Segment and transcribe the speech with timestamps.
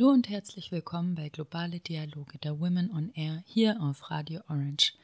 [0.00, 4.94] Hallo und herzlich willkommen bei Globale Dialoge der Women on Air hier auf Radio Orange.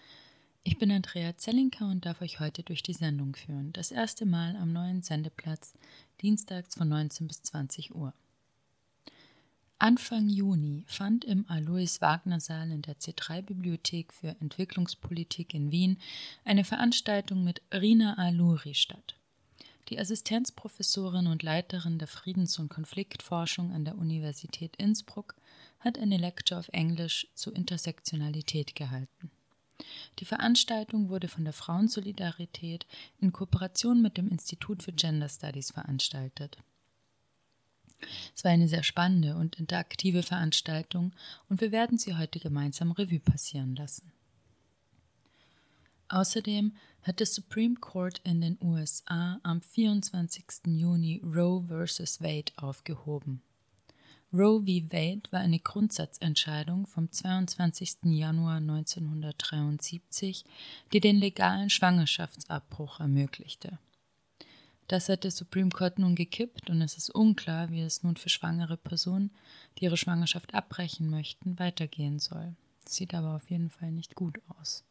[0.63, 3.75] Ich bin Andrea Zellinker und darf euch heute durch die Sendung führen.
[3.75, 5.75] Das erste Mal am neuen Sendeplatz,
[6.23, 8.15] dienstags von 19 bis 20 Uhr.
[9.79, 15.99] Anfang Juni fand im Alois Wagner Saal in der C3 Bibliothek für Entwicklungspolitik in Wien
[16.47, 19.15] eine Veranstaltung mit Rina Aluri statt.
[19.89, 25.37] Die Assistenzprofessorin und Leiterin der Friedens- und Konfliktforschung an der Universität Innsbruck
[25.79, 29.31] hat eine Lecture auf Englisch zu Intersektionalität gehalten.
[30.19, 32.87] Die Veranstaltung wurde von der Frauensolidarität
[33.21, 36.57] in Kooperation mit dem Institut für Gender Studies veranstaltet.
[38.35, 41.13] Es war eine sehr spannende und interaktive Veranstaltung
[41.49, 44.13] und wir werden sie heute gemeinsam Revue passieren lassen.
[46.09, 46.75] Außerdem
[47.07, 50.45] hat der Supreme Court in den USA am 24.
[50.67, 52.21] Juni Roe vs.
[52.21, 53.43] Wade aufgehoben.
[54.33, 54.67] Roe v.
[54.91, 57.99] Wade war eine Grundsatzentscheidung vom 22.
[58.07, 60.45] Januar 1973,
[60.93, 63.79] die den legalen Schwangerschaftsabbruch ermöglichte.
[64.89, 68.31] Das hat der Supreme Court nun gekippt und es ist unklar, wie es nun für
[68.31, 69.31] schwangere Personen,
[69.79, 72.57] die ihre Schwangerschaft abbrechen möchten, weitergehen soll.
[72.85, 74.85] Sieht aber auf jeden Fall nicht gut aus.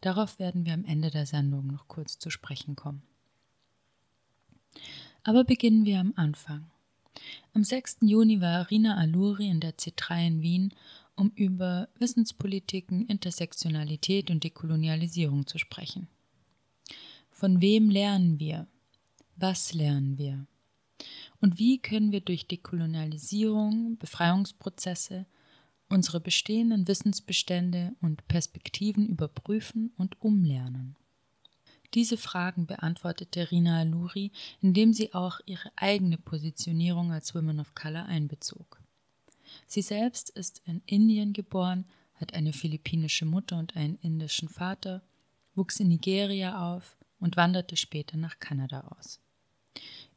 [0.00, 3.02] Darauf werden wir am Ende der Sendung noch kurz zu sprechen kommen.
[5.22, 6.70] Aber beginnen wir am Anfang.
[7.54, 7.98] Am 6.
[8.02, 10.74] Juni war Rina Aluri in der C3 in Wien,
[11.16, 16.08] um über Wissenspolitiken, Intersektionalität und Dekolonialisierung zu sprechen.
[17.30, 18.66] Von wem lernen wir?
[19.36, 20.46] Was lernen wir?
[21.40, 25.26] Und wie können wir durch Dekolonialisierung, Befreiungsprozesse
[25.94, 30.96] unsere bestehenden Wissensbestände und Perspektiven überprüfen und umlernen?
[31.94, 38.06] Diese Fragen beantwortete Rina Aluri, indem sie auch ihre eigene Positionierung als Women of Color
[38.06, 38.80] einbezog.
[39.68, 41.84] Sie selbst ist in Indien geboren,
[42.14, 45.02] hat eine philippinische Mutter und einen indischen Vater,
[45.54, 49.20] wuchs in Nigeria auf und wanderte später nach Kanada aus.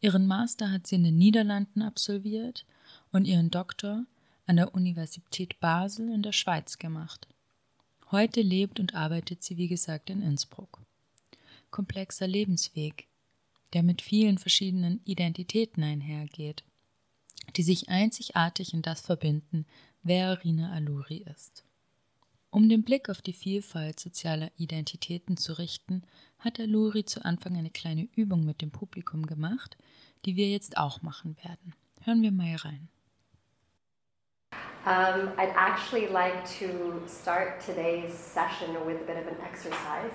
[0.02, 2.66] Ihren Master hat sie in den Niederlanden absolviert
[3.12, 4.06] und ihren Doktor
[4.48, 7.28] an der Universität Basel in der Schweiz gemacht.
[8.12, 10.82] Heute lebt und arbeitet sie, wie gesagt, in Innsbruck.
[11.70, 13.08] Komplexer Lebensweg,
[13.74, 16.64] der mit vielen verschiedenen Identitäten einhergeht,
[17.58, 19.66] die sich einzigartig in das verbinden,
[20.04, 21.66] wer Rina Aluri ist.
[22.50, 26.04] Um den Blick auf die Vielfalt sozialer Identitäten zu richten,
[26.40, 29.78] hat Aluri zu Anfang eine kleine Übung mit dem Publikum gemacht,
[30.26, 31.76] die wir jetzt auch machen werden.
[32.04, 32.88] Hören wir mal rein.
[34.88, 40.14] Um, I'd actually like to start today's session with a bit of an exercise.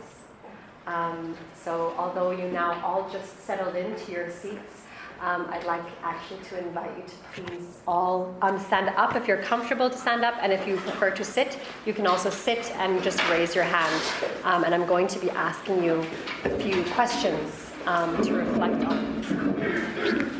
[0.86, 4.84] Um, so, although you now all just settled into your seats,
[5.20, 9.42] um, I'd like actually to invite you to please all um, stand up if you're
[9.42, 13.02] comfortable to stand up, and if you prefer to sit, you can also sit and
[13.02, 14.02] just raise your hand.
[14.42, 16.02] Um, and I'm going to be asking you
[16.44, 20.31] a few questions um, to reflect on.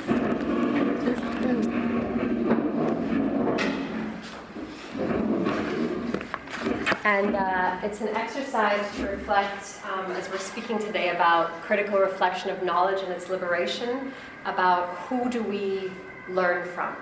[7.05, 12.51] And uh, it's an exercise to reflect, um, as we're speaking today about critical reflection
[12.51, 14.13] of knowledge and its liberation,
[14.45, 15.91] about who do we
[16.29, 16.95] learn from.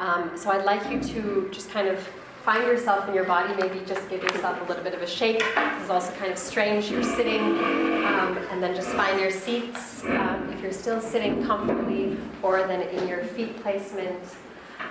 [0.00, 2.00] Um, so I'd like you to just kind of
[2.44, 5.44] find yourself in your body, maybe just give yourself a little bit of a shake.
[5.80, 6.90] Is also kind of strange.
[6.90, 10.02] You're sitting, um, and then just find your seats.
[10.04, 14.18] Um, if you're still sitting comfortably, or then in your feet placement.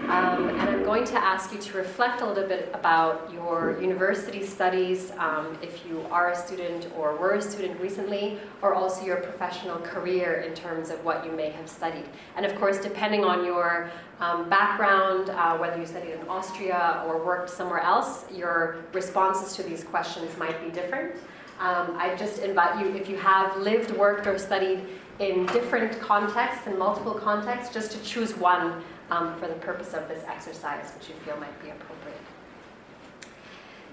[0.01, 4.45] Um, and I'm going to ask you to reflect a little bit about your university
[4.45, 9.18] studies, um, if you are a student or were a student recently, or also your
[9.18, 12.06] professional career in terms of what you may have studied.
[12.36, 17.24] And of course, depending on your um, background, uh, whether you studied in Austria or
[17.24, 21.16] worked somewhere else, your responses to these questions might be different.
[21.60, 24.86] Um, I just invite you, if you have lived, worked, or studied
[25.19, 30.08] in different contexts, in multiple contexts, just to choose one um, for the purpose of
[30.08, 32.18] this exercise, which you feel might be appropriate.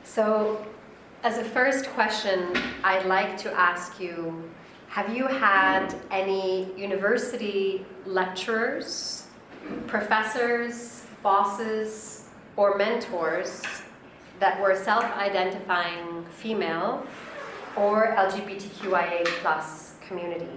[0.04, 0.64] So,
[1.22, 4.50] as a first question, I'd like to ask you
[4.88, 9.28] have you had any university lecturers,
[9.86, 13.62] professors, bosses, or mentors
[14.40, 17.06] that were self identifying female
[17.76, 20.50] or LGBTQIA plus community?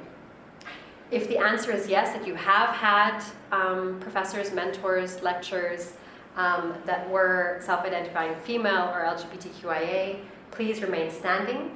[1.14, 5.94] If the answer is yes, that you have had um, professors, mentors, lecturers
[6.36, 11.76] um, that were self identifying female or LGBTQIA, please remain standing.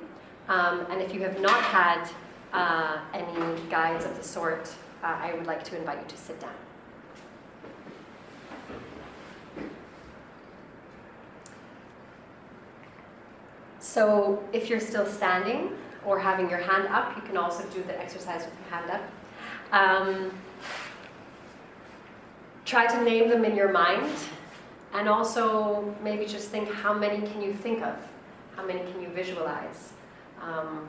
[0.49, 2.09] Um, and if you have not had
[2.51, 4.73] uh, any guides of the sort,
[5.03, 6.55] uh, I would like to invite you to sit down.
[13.79, 15.73] So if you're still standing
[16.03, 19.01] or having your hand up, you can also do the exercise with your hand up.
[19.71, 20.31] Um,
[22.65, 24.11] try to name them in your mind
[24.93, 27.95] and also maybe just think how many can you think of?
[28.55, 29.93] How many can you visualize?
[30.41, 30.87] Um,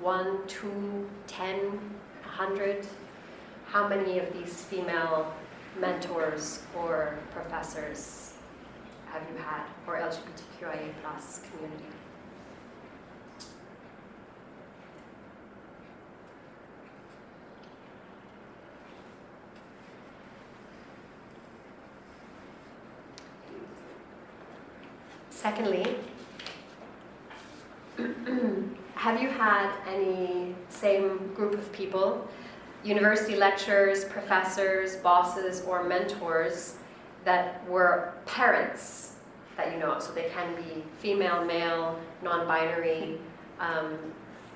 [0.00, 1.78] one, two, ten,
[2.24, 2.86] a hundred?
[3.66, 5.34] How many of these female
[5.80, 8.34] mentors or professors
[9.06, 11.95] have you had, or LGBTQIA plus community?
[25.46, 25.86] Secondly,
[28.96, 32.26] have you had any same group of people,
[32.82, 36.78] university lecturers, professors, bosses, or mentors
[37.24, 39.18] that were parents
[39.56, 40.02] that you know of?
[40.02, 43.16] So they can be female, male, non binary,
[43.60, 43.96] um,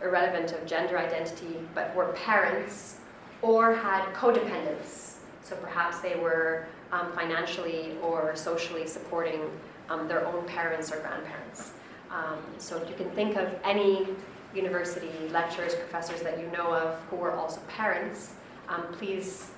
[0.02, 2.98] irrelevant of gender identity, but were parents
[3.42, 5.18] or had codependents.
[5.44, 9.52] So perhaps they were um, financially or socially supporting
[9.90, 11.72] um, their own parents or grandparents.
[12.10, 14.06] Um, so if you can think of any
[14.54, 18.34] university lecturers, professors that you know of who are also parents,
[18.68, 19.50] um, please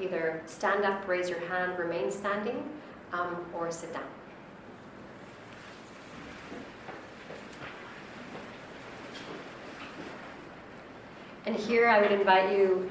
[0.00, 2.68] either stand up, raise your hand, remain standing,
[3.12, 4.02] um, or sit down.
[11.46, 12.90] And here I would invite you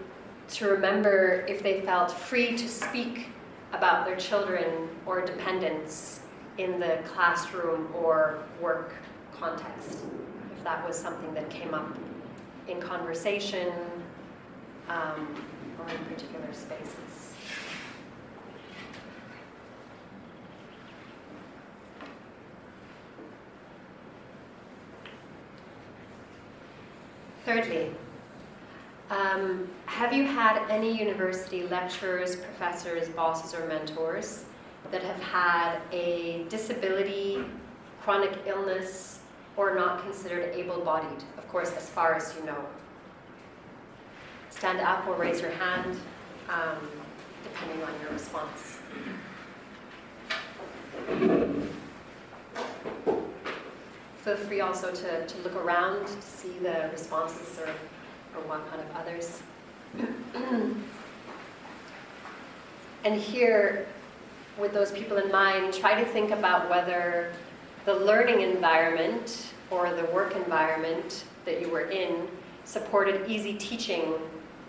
[0.49, 3.27] to remember if they felt free to speak
[3.71, 6.21] about their children or dependents
[6.59, 8.91] in the classroom or work
[9.33, 9.99] context,
[10.55, 11.97] if that was something that came up
[12.67, 13.71] in conversation
[14.89, 15.41] um,
[15.79, 17.33] or in particular spaces.
[27.45, 27.91] Thirdly,
[29.09, 34.43] um, have you had any university lecturers, professors, bosses, or mentors
[34.91, 37.43] that have had a disability,
[38.01, 39.19] chronic illness,
[39.57, 41.23] or not considered able bodied?
[41.37, 42.65] Of course, as far as you know.
[44.49, 45.97] Stand up or raise your hand,
[46.49, 46.77] um,
[47.43, 48.79] depending on your response.
[54.23, 57.69] Feel free also to, to look around to see the responses or,
[58.35, 59.41] or one kind of others.
[63.05, 63.87] and here,
[64.59, 67.31] with those people in mind, try to think about whether
[67.85, 72.27] the learning environment or the work environment that you were in
[72.65, 74.13] supported easy teaching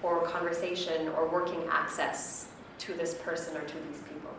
[0.02, 2.46] or conversation or working access
[2.78, 4.30] to this person or to these people.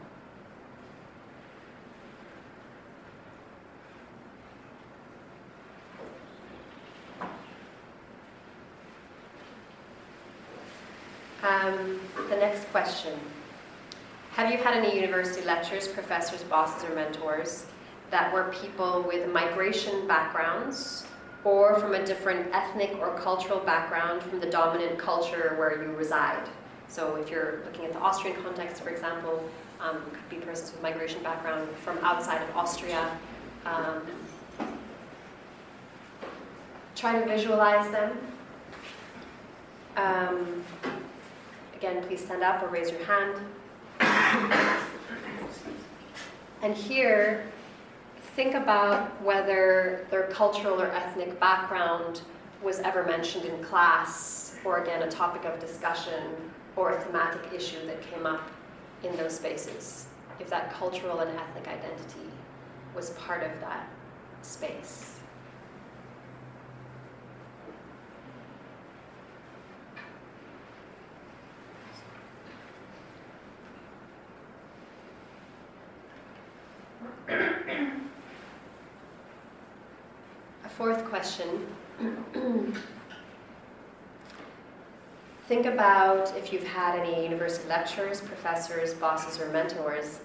[11.44, 12.00] Um,
[12.30, 13.20] the next question.
[14.36, 17.66] Have you had any university lecturers, professors, bosses, or mentors
[18.12, 21.06] that were people with migration backgrounds
[21.44, 26.48] or from a different ethnic or cultural background from the dominant culture where you reside?
[26.88, 29.44] So if you're looking at the Austrian context, for example,
[29.82, 33.18] um, could be persons with migration background from outside of Austria.
[33.66, 34.02] Um,
[36.96, 38.18] try to visualize them.
[39.98, 40.64] Um,
[41.76, 43.36] again, please stand up or raise your hand.
[46.62, 47.46] and here,
[48.36, 52.22] think about whether their cultural or ethnic background
[52.64, 56.24] was ever mentioned in class, or again, a topic of discussion
[56.76, 58.50] or a thematic issue that came up
[59.04, 60.08] in those spaces.
[60.40, 62.30] If that cultural and ethnic identity
[62.96, 63.88] was part of that
[64.42, 65.12] space.
[80.64, 81.68] A fourth question
[85.48, 90.22] think about if you've had any university lecturers, professors, bosses, or mentors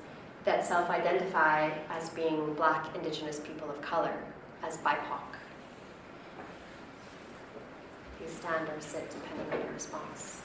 [0.46, 4.16] that self identify as being black, indigenous people of color,
[4.62, 5.20] as BIPOC.
[8.18, 10.40] Please stand or sit depending on your response.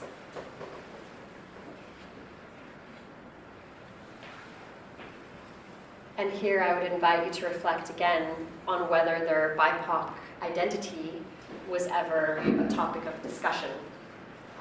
[6.22, 8.28] And here I would invite you to reflect again
[8.68, 11.20] on whether their BIPOC identity
[11.68, 13.70] was ever a topic of discussion,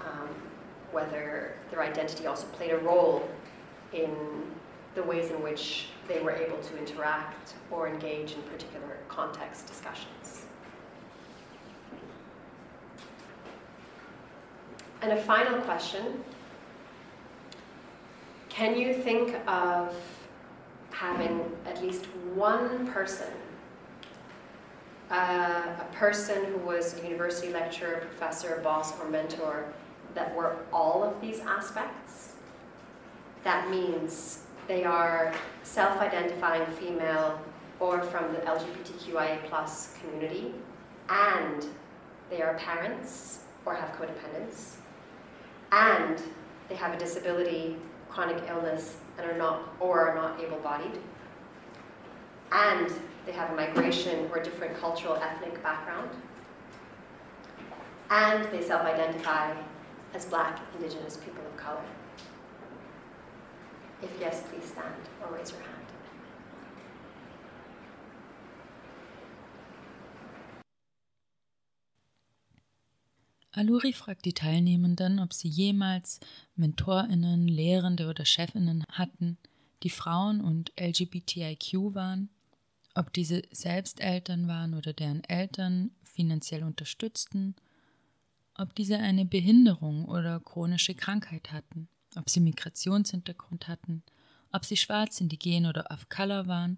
[0.04, 0.28] um,
[0.92, 3.30] whether their identity also played a role
[3.94, 4.10] in
[4.96, 10.48] the ways in which they were able to interact or engage in particular context discussions.
[15.04, 16.24] And a final question
[18.50, 19.96] Can you think of
[21.02, 22.06] having at least
[22.36, 23.34] one person,
[25.10, 29.66] uh, a person who was a university lecturer, professor, boss, or mentor,
[30.14, 32.34] that were all of these aspects.
[33.44, 37.42] That means they are self-identifying female
[37.80, 40.54] or from the LGBTQIA plus community,
[41.10, 41.66] and
[42.30, 44.76] they are parents or have codependence,
[45.72, 46.22] and
[46.70, 47.78] they have a disability,
[48.08, 51.00] chronic illness, and are not or are not able-bodied,
[52.52, 52.92] and
[53.26, 56.10] they have a migration or a different cultural ethnic background,
[58.10, 59.56] and they self-identify
[60.14, 61.84] as black, indigenous people of color.
[64.02, 65.81] If yes, please stand or raise your hand.
[73.54, 76.22] Aluri fragt die Teilnehmenden, ob sie jemals
[76.56, 79.38] Mentorinnen, Lehrende oder Chefinnen hatten,
[79.84, 82.30] die Frauen und LGBTIQ waren,
[82.96, 87.56] ob diese selbst Eltern waren oder deren Eltern finanziell unterstützten,
[88.56, 94.04] ob diese eine Behinderung oder chronische Krankheit hatten, ob sie Migrationshintergrund hatten,
[94.52, 96.78] ob sie schwarz, indigen oder off color waren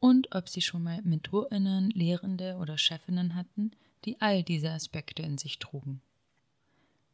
[0.00, 3.72] und ob sie schon mal Mentorinnen, Lehrende oder Chefinnen hatten,
[4.04, 6.00] die all diese Aspekte in sich trugen.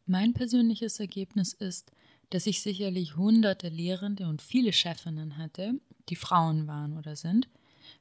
[0.06, 1.92] Mein persönliches Ergebnis ist,
[2.30, 7.48] dass ich sicherlich hunderte Lehrende und viele Chefinnen hatte, die Frauen waren oder sind.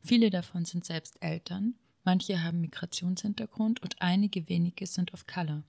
[0.01, 5.63] Viele davon sind selbst Eltern, manche haben Migrationshintergrund und einige wenige sind of Color.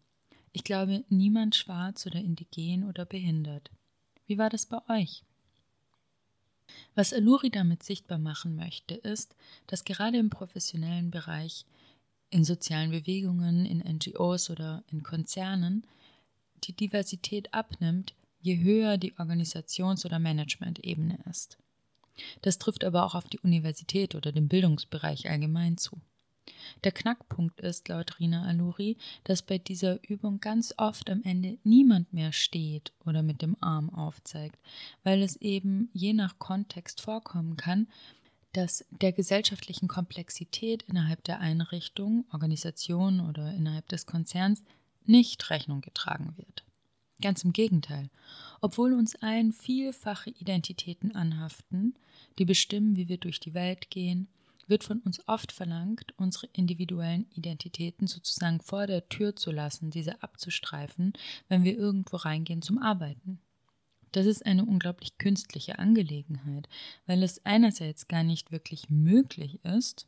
[0.52, 3.70] Ich glaube, niemand schwarz oder indigen oder behindert.
[4.26, 5.24] Wie war das bei euch?
[6.94, 9.34] Was Aluri damit sichtbar machen möchte, ist,
[9.66, 11.66] dass gerade im professionellen Bereich
[12.30, 15.84] in sozialen Bewegungen, in NGOs oder in Konzernen
[16.64, 21.58] die Diversität abnimmt, je höher die Organisations- oder Management-Ebene ist.
[22.42, 26.00] Das trifft aber auch auf die Universität oder den Bildungsbereich allgemein zu.
[26.84, 32.12] Der Knackpunkt ist, laut Rina Aluri, dass bei dieser Übung ganz oft am Ende niemand
[32.12, 34.58] mehr steht oder mit dem Arm aufzeigt,
[35.02, 37.88] weil es eben je nach Kontext vorkommen kann,
[38.52, 44.62] dass der gesellschaftlichen Komplexität innerhalb der Einrichtung, Organisation oder innerhalb des Konzerns
[45.04, 46.64] nicht Rechnung getragen wird.
[47.20, 48.10] Ganz im Gegenteil.
[48.60, 51.94] Obwohl uns allen vielfache Identitäten anhaften,
[52.38, 54.28] die bestimmen, wie wir durch die Welt gehen,
[54.66, 60.22] wird von uns oft verlangt, unsere individuellen Identitäten sozusagen vor der Tür zu lassen, diese
[60.22, 61.12] abzustreifen,
[61.48, 63.40] wenn wir irgendwo reingehen zum Arbeiten.
[64.12, 66.68] Das ist eine unglaublich künstliche Angelegenheit,
[67.06, 70.06] weil es einerseits gar nicht wirklich möglich ist,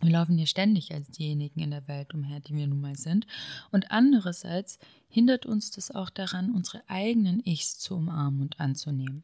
[0.00, 3.26] wir laufen hier ständig als diejenigen in der Welt umher, die wir nun mal sind,
[3.70, 9.22] und andererseits hindert uns das auch daran, unsere eigenen Ichs zu umarmen und anzunehmen.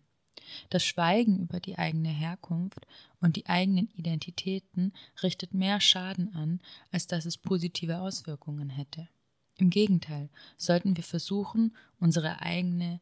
[0.70, 2.86] Das Schweigen über die eigene Herkunft
[3.20, 6.60] und die eigenen Identitäten richtet mehr Schaden an,
[6.92, 9.08] als dass es positive Auswirkungen hätte.
[9.56, 13.00] Im Gegenteil, sollten wir versuchen, unsere eigene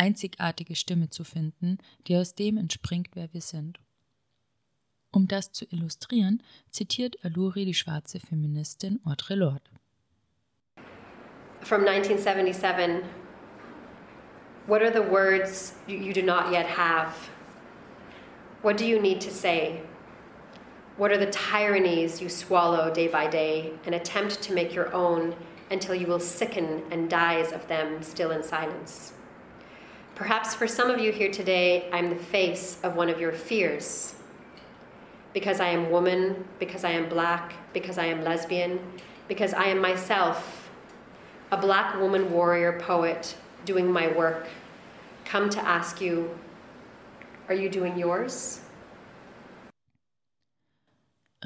[0.00, 1.76] einzigartige Stimme zu finden,
[2.06, 3.78] die aus dem entspringt, wer wir sind.
[5.12, 9.70] Um das zu illustrieren, zitiert Aluri die schwarze Feministin Audre Lorde.
[11.60, 13.02] From 1977,
[14.66, 17.12] what are the words you do not yet have?
[18.62, 19.82] What do you need to say?
[20.96, 25.34] What are the tyrannies you swallow day by day and attempt to make your own
[25.70, 29.12] until you will sicken and dies of them still in silence?
[30.20, 34.14] Perhaps for some of you here today, I'm the face of one of your fears.
[35.32, 38.80] Because I am woman, because I am black, because I am lesbian,
[39.28, 40.68] because I am myself,
[41.50, 43.34] a black woman warrior poet
[43.64, 44.48] doing my work,
[45.24, 46.38] come to ask you,
[47.48, 48.60] are you doing yours?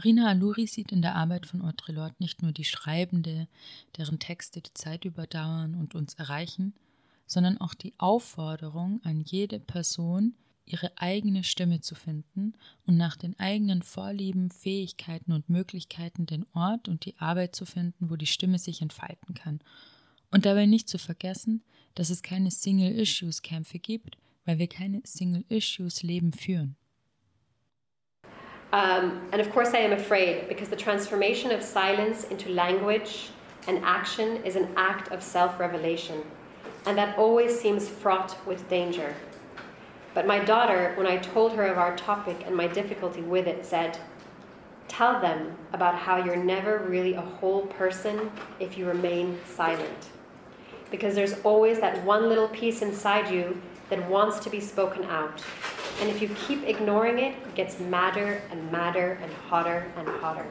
[0.03, 3.47] Rina Alluri sieht in der Arbeit von Audre Lorde nicht nur die Schreibende,
[3.97, 6.75] deren Texte die Zeit überdauern und uns erreichen,
[7.27, 10.35] sondern auch die Aufforderung an jede Person,
[10.67, 12.55] ihre eigene Stimme zu finden
[12.87, 18.11] und nach den eigenen Vorlieben, Fähigkeiten und Möglichkeiten den Ort und die Arbeit zu finden,
[18.11, 19.61] wo die Stimme sich entfalten kann.
[20.31, 21.63] Und dabei nicht zu vergessen,
[21.95, 26.77] dass es keine Single-Issues-Kämpfe gibt, weil wir keine Single-Issues-Leben führen.
[28.73, 33.31] Um, and of course, I am afraid because the transformation of silence into language
[33.69, 36.23] and action is an act of self revelation,
[36.87, 39.15] and that always seems fraught with danger.
[40.13, 43.65] But my daughter, when I told her of our topic and my difficulty with it,
[43.65, 43.99] said,
[44.87, 50.11] Tell them about how you're never really a whole person if you remain silent.
[50.91, 53.61] Because there's always that one little piece inside you
[53.91, 55.43] that wants to be spoken out.
[56.01, 60.47] And if you keep ignoring it, it gets madder and madder and hotter and hotter.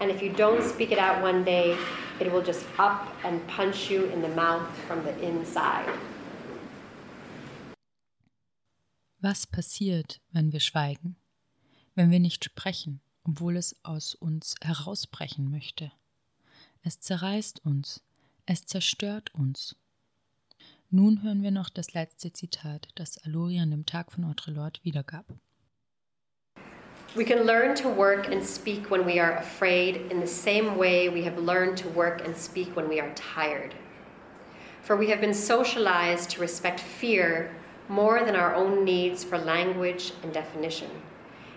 [0.00, 1.76] And if you don't speak it out one day,
[2.20, 5.86] it will just up and punch you in the mouth from the inside.
[9.20, 11.16] Was passiert, wenn wir schweigen?
[11.94, 15.92] Wenn wir nicht sprechen, obwohl es aus uns herausbrechen möchte?
[16.82, 18.02] Es zerreißt uns,
[18.46, 19.76] es zerstört uns.
[20.88, 25.26] Nun hören wir noch das letzte Zitat, das Alori an dem Tag von Audre wiedergab.
[27.16, 31.08] We can learn to work and speak when we are afraid in the same way
[31.08, 33.74] we have learned to work and speak when we are tired.
[34.82, 37.52] For we have been socialized to respect fear
[37.88, 40.88] more than our own needs for language and definition.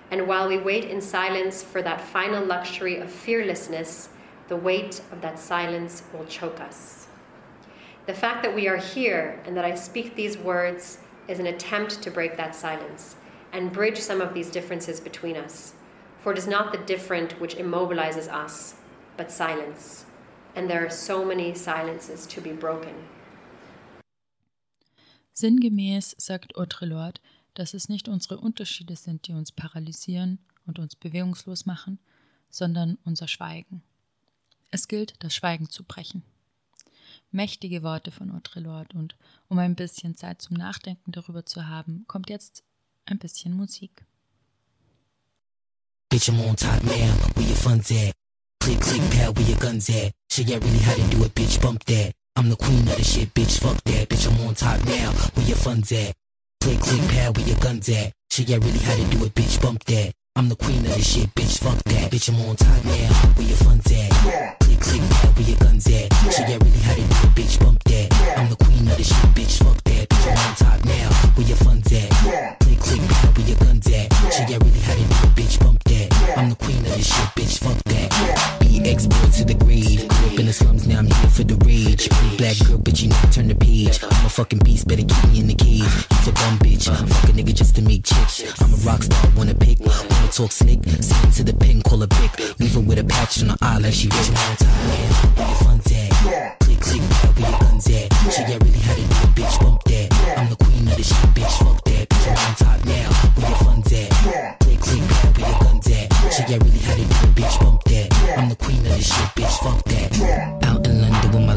[0.09, 4.09] And while we wait in silence for that final luxury of fearlessness,
[4.47, 7.07] the weight of that silence will choke us.
[8.07, 12.01] The fact that we are here and that I speak these words is an attempt
[12.01, 13.17] to break that silence
[13.53, 15.73] and bridge some of these differences between us.
[16.19, 18.75] For it is not the different which immobilizes us,
[19.17, 20.05] but silence.
[20.55, 22.93] And there are so many silences to be broken.
[25.33, 27.13] Sinngemäß sagt Audre
[27.55, 31.99] dass es nicht unsere Unterschiede sind, die uns paralysieren und uns bewegungslos machen,
[32.49, 33.83] sondern unser Schweigen.
[34.71, 36.23] Es gilt, das Schweigen zu brechen.
[37.31, 39.15] Mächtige Worte von Audre Lorde und
[39.49, 42.63] um ein bisschen Zeit zum Nachdenken darüber zu haben, kommt jetzt
[43.05, 44.05] ein bisschen Musik.
[46.09, 48.13] Bitch, I'm on top now, where your funds at?
[48.59, 50.13] Click, click, pal, where your guns at?
[50.29, 52.13] Show ya really how to do it, bitch, bump that.
[52.35, 53.59] I'm the queen of the shit, bitch.
[53.59, 54.25] Fuck that, bitch.
[54.27, 55.11] I'm on top now.
[55.35, 56.15] Where your funds at?
[56.61, 58.13] Click, click, pad, where your guns at?
[58.31, 59.61] Show ya really how to do it, bitch.
[59.61, 60.13] Bump that.
[60.35, 61.59] I'm the queen of the shit, bitch.
[61.59, 62.29] Fuck that, bitch.
[62.29, 63.13] I'm on top now.
[63.37, 64.09] Where your funds at?
[64.61, 66.13] Click, click, pad, where your guns at?
[66.33, 67.59] Show ya really how to do it, bitch.
[67.59, 68.37] Bump that.
[68.37, 69.61] I'm the queen of the shit, bitch.
[69.61, 70.25] Fuck that, bitch.
[70.25, 71.09] I'm on top now.
[71.37, 72.62] Where your funds at?
[74.53, 75.59] Show really how to do bitch.
[75.59, 76.37] Bump that.
[76.37, 77.57] I'm the queen of the shit, bitch.
[77.57, 78.59] Fuck that.
[78.59, 80.07] Be export to the grave.
[80.07, 82.09] Grew up in the slums, now I'm here for the rage.
[82.37, 83.97] Black girl, bitch, you never turn the page.
[84.03, 85.81] I'm a fucking beast, better keep me in the cage.
[85.81, 88.45] You's a bum bitch, fuck a nigga just to make chips.
[88.61, 90.85] I'm a rock star, wanna pick, wanna talk slick.
[91.01, 92.37] Send to the pin, call a brick.
[92.59, 94.29] Leave her with a patch on her eye like she rich.
[94.29, 95.09] on top, man.
[95.33, 96.59] Where your funds at?
[96.61, 98.13] Click, click, where your guns at?
[98.29, 100.37] She got really to do it, bitch, bump that.
[100.37, 101.57] I'm the queen of the shit, bitch, fuck that.
[101.57, 101.62] Bitch,
[109.03, 109.57] shit, bitch.
[109.63, 109.92] Fuck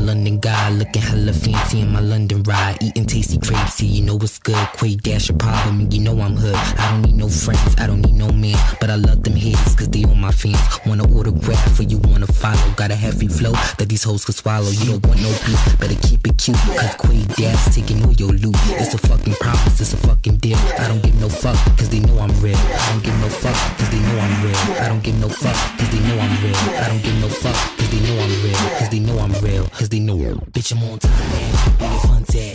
[0.07, 4.15] London guy, looking hella fancy in my London ride, eating tasty crepes, see, you know
[4.15, 4.57] what's good.
[4.79, 6.55] Quay dash a problem, and you know I'm hood.
[6.55, 9.75] I don't need no friends, I don't need no man, but I love them haters,
[9.75, 10.63] cause they on my fans.
[10.87, 12.71] Wanna autograph or you wanna follow?
[12.77, 14.71] Got a heavy flow that these hoes could swallow.
[14.71, 18.31] You don't want no beef, better keep it cute, cause Quay dash taking all your
[18.31, 18.55] loot.
[18.79, 20.59] It's a fucking promise, it's a fucking deal.
[20.79, 22.55] I don't give no fuck, cause they know I'm real.
[22.55, 24.57] I don't give no fuck, cause they know I'm real.
[24.79, 26.55] I don't give no fuck, cause they know I'm real.
[26.79, 28.55] I don't give no fuck, cause they know I'm real.
[28.79, 31.53] Cause they know I'm real, cause they Bitch, I'm on top, man.
[31.79, 32.53] Elefante.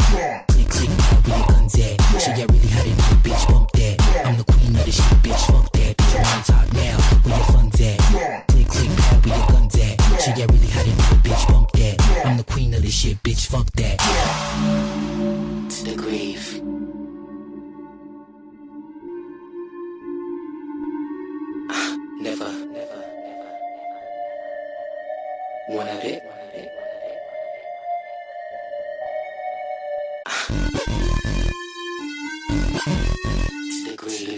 [0.47, 0.89] Click, click,
[1.23, 2.21] the contact.
[2.21, 2.50] She get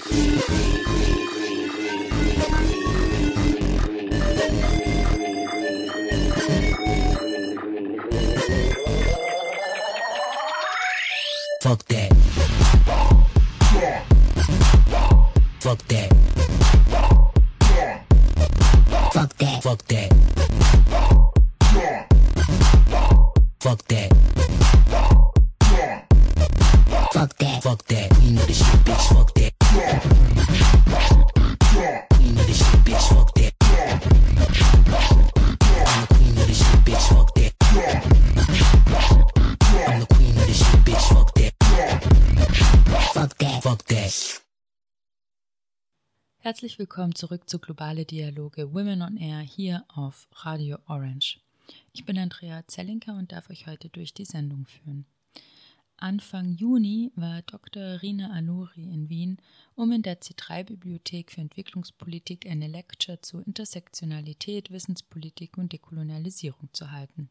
[0.03, 0.11] Fuck
[11.87, 12.11] that.
[15.61, 16.12] Fuck that.
[46.73, 51.39] Herzlich willkommen zurück zu Globale Dialoge Women on Air hier auf Radio Orange.
[51.93, 55.05] Ich bin Andrea Zellinker und darf euch heute durch die Sendung führen.
[55.97, 58.01] Anfang Juni war Dr.
[58.01, 59.37] Rina Aluri in Wien,
[59.75, 67.29] um in der C3-Bibliothek für Entwicklungspolitik eine Lecture zu Intersektionalität, Wissenspolitik und Dekolonialisierung zu halten.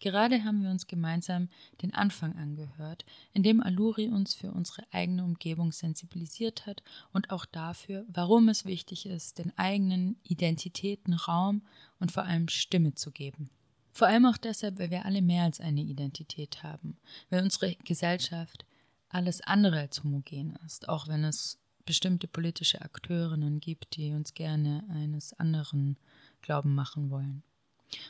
[0.00, 1.48] Gerade haben wir uns gemeinsam
[1.82, 7.44] den Anfang angehört, in dem Aluri uns für unsere eigene Umgebung sensibilisiert hat und auch
[7.44, 11.62] dafür, warum es wichtig ist, den eigenen Identitäten Raum
[12.00, 13.50] und vor allem Stimme zu geben.
[13.92, 16.98] Vor allem auch deshalb, weil wir alle mehr als eine Identität haben,
[17.30, 18.64] weil unsere Gesellschaft
[19.08, 24.84] alles andere als homogen ist, auch wenn es bestimmte politische Akteurinnen gibt, die uns gerne
[24.90, 25.96] eines anderen
[26.42, 27.42] Glauben machen wollen.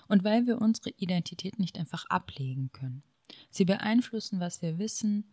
[0.09, 3.03] Und weil wir unsere Identität nicht einfach ablegen können.
[3.51, 5.25] Sie beeinflussen, was wir wissen,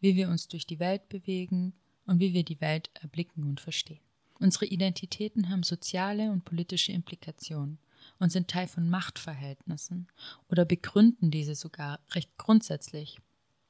[0.00, 1.74] wie wir uns durch die Welt bewegen
[2.06, 4.00] und wie wir die Welt erblicken und verstehen.
[4.38, 7.78] Unsere Identitäten haben soziale und politische Implikationen
[8.18, 10.08] und sind Teil von Machtverhältnissen
[10.48, 13.18] oder begründen diese sogar recht grundsätzlich.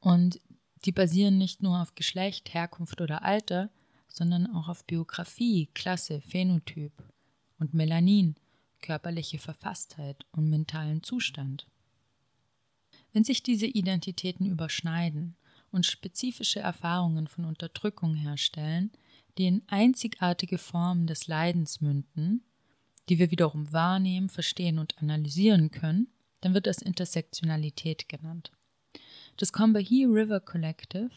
[0.01, 0.41] Und
[0.85, 3.71] die basieren nicht nur auf Geschlecht, Herkunft oder Alter,
[4.09, 6.93] sondern auch auf Biografie, Klasse, Phänotyp
[7.59, 8.35] und Melanin,
[8.81, 11.67] körperliche Verfasstheit und mentalen Zustand.
[13.12, 15.37] Wenn sich diese Identitäten überschneiden
[15.71, 18.93] und spezifische Erfahrungen von Unterdrückung herstellen,
[19.39, 22.45] die in einzigartige Formen des Leidens münden,
[23.09, 26.09] die wir wiederum wahrnehmen, verstehen und analysieren können,
[26.41, 28.53] dann wird das Intersektionalität genannt.
[29.37, 31.11] Das Combahee River Collective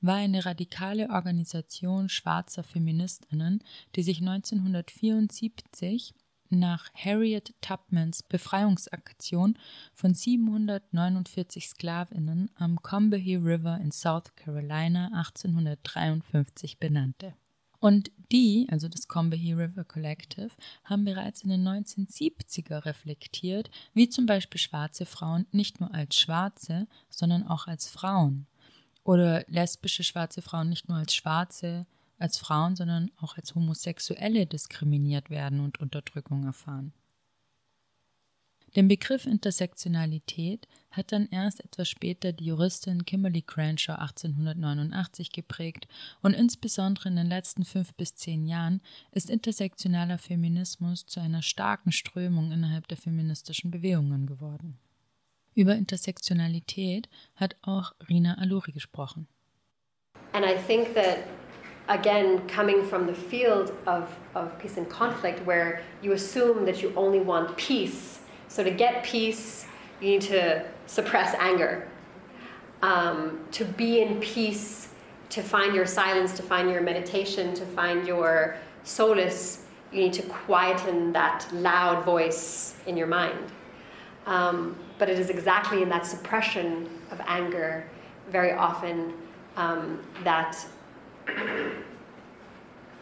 [0.00, 3.62] war eine radikale Organisation schwarzer Feministinnen,
[3.94, 6.14] die sich 1974
[6.58, 9.58] nach Harriet Tubmans Befreiungsaktion
[9.94, 17.34] von 749 Sklavinnen am Combahee River in South Carolina 1853 benannte.
[17.82, 20.50] Und die, also das Combahee River Collective,
[20.84, 26.86] haben bereits in den 1970er reflektiert, wie zum Beispiel schwarze Frauen nicht nur als Schwarze,
[27.10, 28.46] sondern auch als Frauen.
[29.02, 31.86] Oder lesbische schwarze Frauen nicht nur als Schwarze,
[32.18, 36.92] als Frauen, sondern auch als Homosexuelle diskriminiert werden und Unterdrückung erfahren.
[38.74, 45.86] Den Begriff Intersektionalität hat dann erst etwas später die Juristin Kimberly Crenshaw 1889 geprägt
[46.22, 51.92] und insbesondere in den letzten fünf bis zehn Jahren ist intersektionaler Feminismus zu einer starken
[51.92, 54.78] Strömung innerhalb der feministischen Bewegungen geworden.
[55.54, 59.28] Über Intersektionalität hat auch Rina Aluri gesprochen.
[60.32, 61.18] And I think that
[61.88, 66.92] again, coming from the field of, of peace and conflict, where you assume that you
[66.96, 68.20] only want peace
[68.52, 69.64] So to get peace,
[69.98, 71.88] you need to suppress anger.
[72.82, 74.88] Um, to be in peace,
[75.30, 80.22] to find your silence, to find your meditation, to find your solace, you need to
[80.24, 83.52] quieten that loud voice in your mind.
[84.26, 87.88] Um, but it is exactly in that suppression of anger,
[88.28, 89.14] very often,
[89.56, 90.62] um, that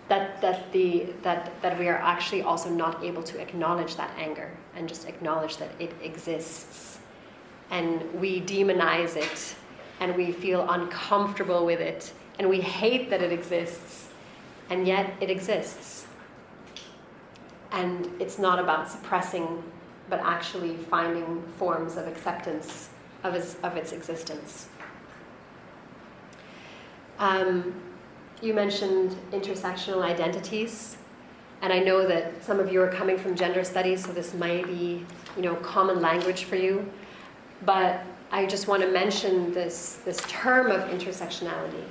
[0.09, 4.51] that, that, the, that, that we are actually also not able to acknowledge that anger
[4.75, 6.99] and just acknowledge that it exists.
[7.71, 9.55] And we demonize it
[10.01, 14.09] and we feel uncomfortable with it and we hate that it exists,
[14.71, 16.07] and yet it exists.
[17.71, 19.63] And it's not about suppressing,
[20.09, 22.89] but actually finding forms of acceptance
[23.23, 24.71] of its, of its existence.
[27.19, 27.75] Um,
[28.43, 30.97] you mentioned intersectional identities,
[31.63, 34.67] and I know that some of you are coming from gender studies, so this might
[34.67, 35.05] be,
[35.37, 36.91] you know, common language for you.
[37.67, 41.85] But I just want to mention this, this term of intersectionality,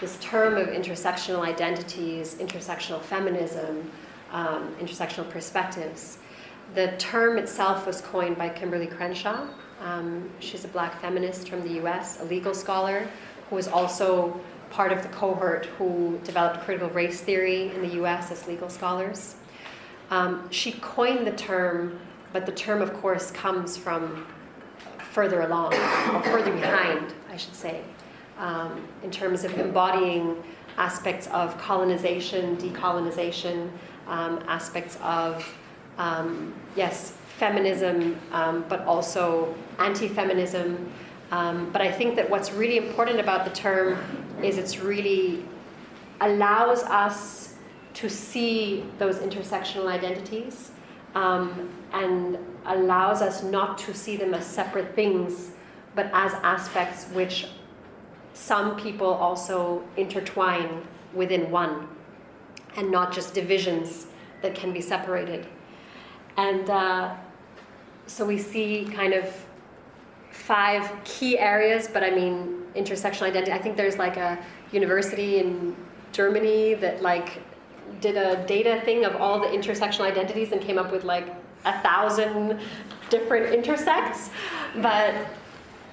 [0.00, 3.90] this term of intersectional identities, intersectional feminism,
[4.30, 6.18] um, intersectional perspectives.
[6.74, 9.46] The term itself was coined by Kimberly Crenshaw.
[9.80, 13.08] Um, she's a black feminist from the US, a legal scholar
[13.48, 14.40] who was also
[14.74, 19.36] part of the cohort who developed critical race theory in the US as legal scholars.
[20.10, 22.00] Um, she coined the term,
[22.32, 24.26] but the term, of course, comes from
[25.12, 27.82] further along, or further behind, I should say,
[28.36, 30.42] um, in terms of embodying
[30.76, 33.70] aspects of colonization, decolonization,
[34.08, 35.56] um, aspects of,
[35.98, 40.92] um, yes, feminism, um, but also anti feminism.
[41.34, 43.98] Um, but I think that what's really important about the term
[44.40, 45.44] is it's really
[46.20, 47.54] allows us
[47.94, 50.70] to see those intersectional identities
[51.16, 55.50] um, and allows us not to see them as separate things,
[55.96, 57.48] but as aspects which
[58.32, 61.88] some people also intertwine within one
[62.76, 64.06] and not just divisions
[64.40, 65.48] that can be separated.
[66.36, 67.16] And uh,
[68.06, 69.43] so we see kind of
[70.34, 73.52] five key areas, but I mean intersectional identity.
[73.52, 74.38] I think there's like a
[74.72, 75.76] university in
[76.12, 77.40] Germany that like
[78.00, 81.28] did a data thing of all the intersectional identities and came up with like
[81.64, 82.60] a thousand
[83.10, 84.30] different intersects.
[84.82, 85.14] But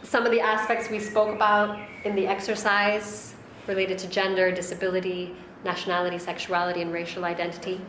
[0.04, 3.36] some of the aspects we spoke about in the exercise
[3.68, 7.80] related to gender, disability, nationality, sexuality, and racial identity.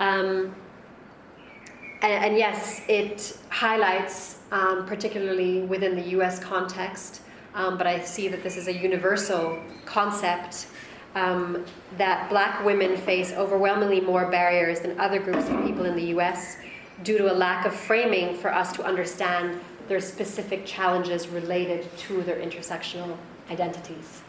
[0.00, 0.54] Um,
[2.02, 7.22] and, and, yes, it highlights, um, particularly within the US context,
[7.54, 10.66] um, but I see that this is a universal concept
[11.14, 11.64] um,
[11.98, 16.56] that black women face overwhelmingly more barriers than other groups of people in the US
[17.02, 22.22] due to a lack of framing for us to understand their specific challenges related to
[22.22, 23.16] their intersectional
[23.50, 24.22] identities.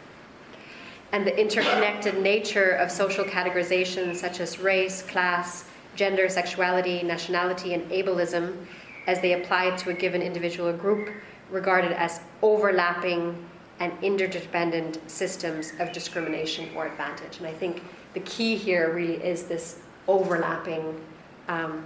[1.12, 7.90] And the interconnected nature of social categorizations such as race, class, gender, sexuality, nationality, and
[7.90, 8.66] ableism
[9.06, 11.10] as they apply to a given individual or group
[11.50, 13.48] regarded as overlapping
[13.80, 17.38] and interdependent systems of discrimination or advantage.
[17.38, 17.82] And I think
[18.14, 21.00] the key here really is this overlapping
[21.48, 21.84] um,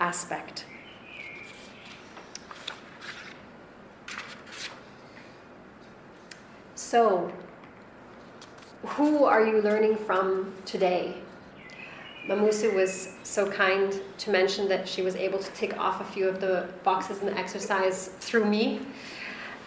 [0.00, 0.64] aspect.
[6.74, 7.32] So,
[8.84, 11.14] who are you learning from today?
[12.28, 16.28] Mamusu was so kind to mention that she was able to tick off a few
[16.28, 18.80] of the boxes in the exercise through me.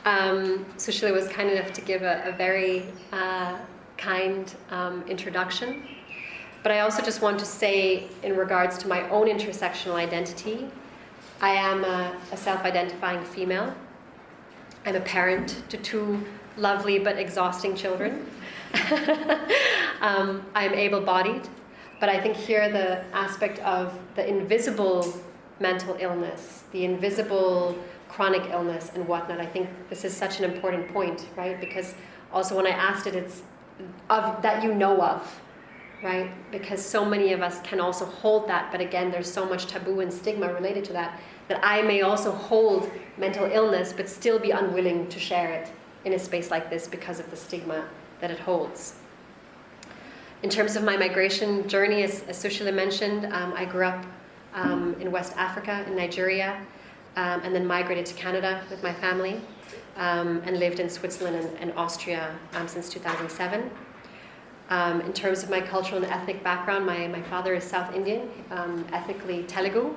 [0.05, 3.57] Um, Sushila was kind enough to give a, a very uh,
[3.97, 5.83] kind um, introduction.
[6.61, 10.67] But I also just want to say, in regards to my own intersectional identity,
[11.41, 13.73] I am a, a self identifying female.
[14.85, 16.25] I'm a parent to two
[16.57, 18.25] lovely but exhausting children.
[20.01, 21.47] um, I'm able bodied,
[21.99, 25.13] but I think here the aspect of the invisible
[25.59, 30.91] mental illness, the invisible chronic illness and whatnot, I think this is such an important
[30.93, 31.59] point, right?
[31.59, 31.95] Because
[32.31, 33.43] also when I asked it, it's
[34.09, 35.41] of that you know of,
[36.03, 36.31] right?
[36.51, 39.99] Because so many of us can also hold that, but again, there's so much taboo
[39.99, 44.51] and stigma related to that that I may also hold mental illness but still be
[44.51, 45.69] unwilling to share it
[46.05, 47.85] in a space like this because of the stigma
[48.21, 48.95] that it holds.
[50.41, 54.05] In terms of my migration journey, as, as Sushila mentioned, um, I grew up
[54.53, 56.65] um, in West Africa, in Nigeria,
[57.17, 59.41] um, and then migrated to Canada with my family,
[59.97, 63.69] um, and lived in Switzerland and, and Austria um, since 2007.
[64.69, 68.29] Um, in terms of my cultural and ethnic background, my, my father is South Indian,
[68.93, 69.93] ethnically Telugu,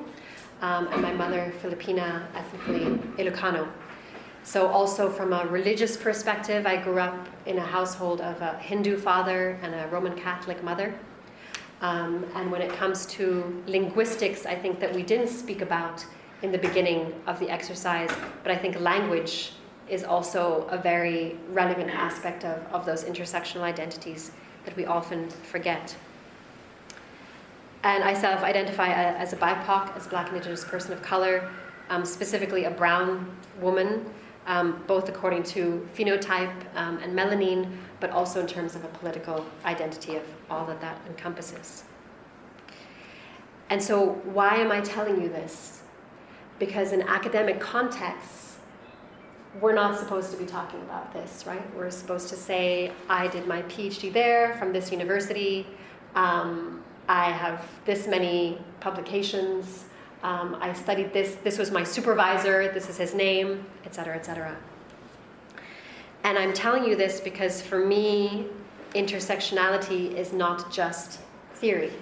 [0.60, 3.68] and my mother Filipina, ethnically Ilocano.
[4.44, 8.98] So, also from a religious perspective, I grew up in a household of a Hindu
[8.98, 10.94] father and a Roman Catholic mother.
[11.80, 16.04] Um, and when it comes to linguistics, I think that we didn't speak about
[16.42, 18.10] in the beginning of the exercise,
[18.42, 19.52] but I think language
[19.88, 24.32] is also a very relevant aspect of, of those intersectional identities
[24.64, 25.96] that we often forget.
[27.84, 31.48] And I self identify as a BIPOC, as a Black Indigenous person of color,
[31.90, 34.04] um, specifically a brown woman
[34.46, 39.44] um, both according to phenotype um, and melanin, but also in terms of a political
[39.64, 41.84] identity of all that that encompasses.
[43.70, 45.82] And so, why am I telling you this?
[46.58, 48.58] Because in academic contexts,
[49.60, 51.62] we're not supposed to be talking about this, right?
[51.76, 55.66] We're supposed to say, I did my PhD there from this university,
[56.14, 59.86] um, I have this many publications,
[60.22, 64.56] um, I studied this, this was my supervisor, this is his name, etc., etc.
[66.24, 68.46] And I'm telling you this because for me,
[68.94, 71.20] intersectionality is not just
[71.54, 71.92] theory.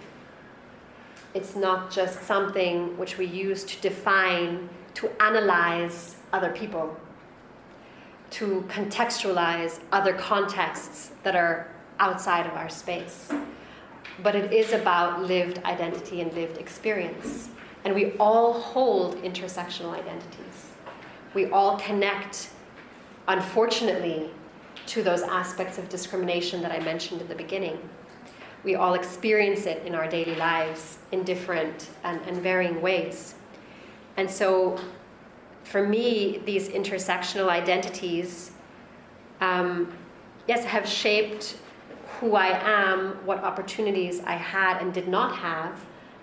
[1.33, 6.97] It's not just something which we use to define, to analyze other people,
[8.31, 11.69] to contextualize other contexts that are
[12.01, 13.33] outside of our space.
[14.23, 17.49] But it is about lived identity and lived experience.
[17.85, 20.71] And we all hold intersectional identities.
[21.35, 22.51] We all connect,
[23.29, 24.31] unfortunately,
[24.87, 27.79] to those aspects of discrimination that I mentioned at the beginning.
[28.65, 33.35] We all experience it in our daily lives in different and, and varying ways.
[34.17, 34.79] And so,
[35.65, 38.51] for me, these intersectional identities,
[39.41, 39.97] um,
[40.49, 41.57] yes, have shaped
[42.19, 45.81] who I am, what opportunities I had and did not have,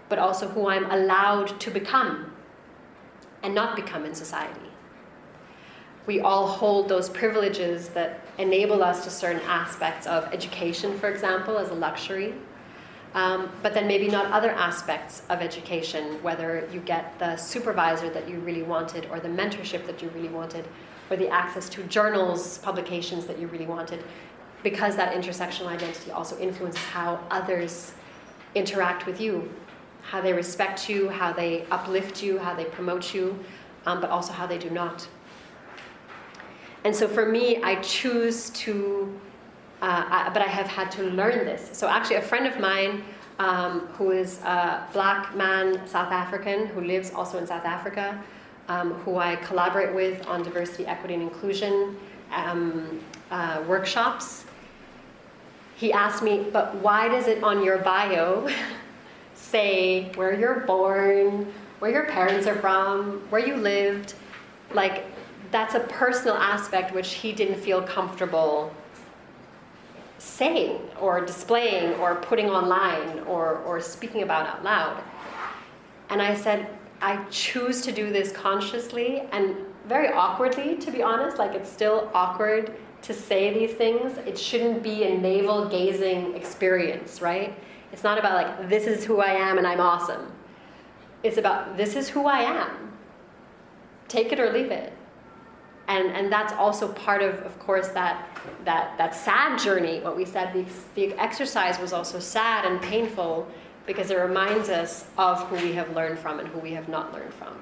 [0.09, 2.31] but also who I'm allowed to become
[3.43, 4.59] and not become in society.
[6.05, 11.57] We all hold those privileges that enable us to certain aspects of education, for example,
[11.57, 12.33] as a luxury.
[13.13, 18.29] Um, but then maybe not other aspects of education, whether you get the supervisor that
[18.29, 20.65] you really wanted, or the mentorship that you really wanted,
[21.09, 24.03] or the access to journals, publications that you really wanted,
[24.63, 27.93] because that intersectional identity also influences how others
[28.55, 29.49] interact with you,
[30.07, 33.37] how they respect you, how they uplift you, how they promote you,
[33.85, 35.05] um, but also how they do not.
[36.85, 39.13] And so for me, I choose to,
[39.81, 41.69] uh, I, but I have had to learn this.
[41.73, 43.03] So actually, a friend of mine
[43.39, 48.23] um, who is a black man, South African, who lives also in South Africa,
[48.69, 51.97] um, who I collaborate with on diversity, equity, and inclusion
[52.31, 54.45] um, uh, workshops.
[55.75, 58.49] He asked me, but why does it on your bio
[59.37, 64.15] say where you're born, where your parents are from, where you lived?
[64.73, 65.05] Like,
[65.51, 68.73] that's a personal aspect which he didn't feel comfortable
[70.17, 75.03] saying or displaying or putting online or, or speaking about out loud.
[76.09, 76.67] And I said,
[77.01, 79.55] I choose to do this consciously and
[79.87, 81.37] very awkwardly, to be honest.
[81.37, 82.73] Like, it's still awkward
[83.03, 84.17] to say these things.
[84.25, 87.53] It shouldn't be a navel gazing experience, right?
[87.91, 90.31] It's not about, like, this is who I am and I'm awesome.
[91.23, 92.93] It's about, this is who I am.
[94.07, 94.93] Take it or leave it
[95.87, 98.27] and and that's also part of of course that
[98.65, 103.47] that that sad journey what we said the, the exercise was also sad and painful
[103.85, 107.13] because it reminds us of who we have learned from and who we have not
[107.13, 107.57] learned from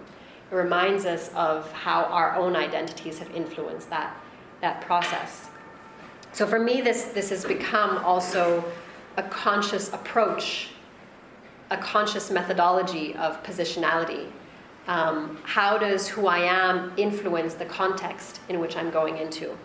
[0.51, 4.15] it reminds us of how our own identities have influenced that
[4.61, 5.49] that process
[6.31, 8.63] so for me this this has become also
[9.17, 10.69] a conscious approach
[11.71, 14.31] a conscious methodology of positionality
[14.87, 19.57] um, how does who I am influence the context in which I'm going into?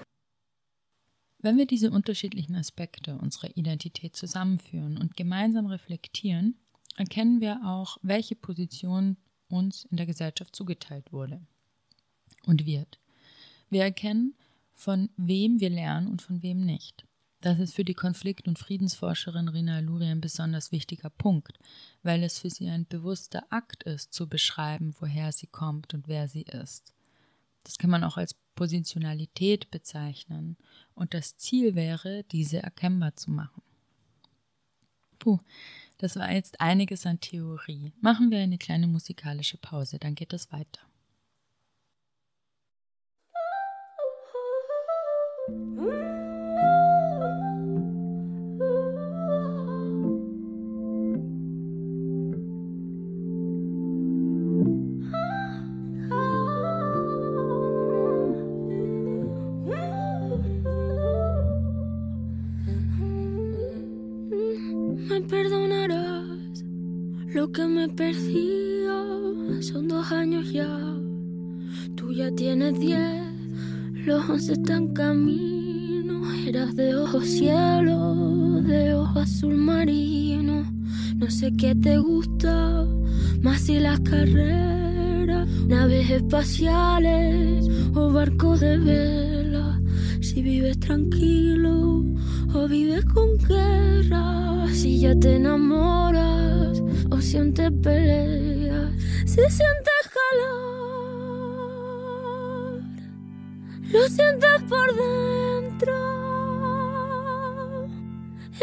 [1.43, 6.55] Wenn wir diese unterschiedlichen Aspekte unserer Identität zusammenführen und gemeinsam reflektieren,
[6.97, 9.17] erkennen wir auch, welche Position
[9.49, 11.41] uns in der Gesellschaft zugeteilt wurde
[12.47, 12.99] und wird.
[13.71, 14.35] Wir erkennen,
[14.75, 17.07] von wem wir lernen und von wem nicht.
[17.41, 21.59] Das ist für die Konflikt- und Friedensforscherin Rina Aluri ein besonders wichtiger Punkt,
[22.03, 26.29] weil es für sie ein bewusster Akt ist, zu beschreiben, woher sie kommt und wer
[26.29, 26.93] sie ist.
[27.65, 30.59] Das kann man auch als Positionalität bezeichnen,
[30.95, 33.63] und das Ziel wäre, diese erkennbar zu machen.
[35.19, 35.39] Puh,
[35.97, 37.93] das war jetzt einiges an Theorie.
[38.01, 40.81] Machen wir eine kleine musikalische Pause, dann geht es weiter.
[45.51, 46.10] que
[74.31, 76.23] once están camino.
[76.47, 80.73] Eras de ojos cielo, de ojos azul marino.
[81.17, 82.87] No sé qué te gusta,
[83.43, 89.81] más si las carreras, naves espaciales o barcos de vela.
[90.21, 92.05] Si vives tranquilo
[92.55, 98.93] o vives con guerra, si ya te enamoras o sientes peleas,
[99.27, 99.80] si sientes
[104.21, 105.95] sientes por dentro,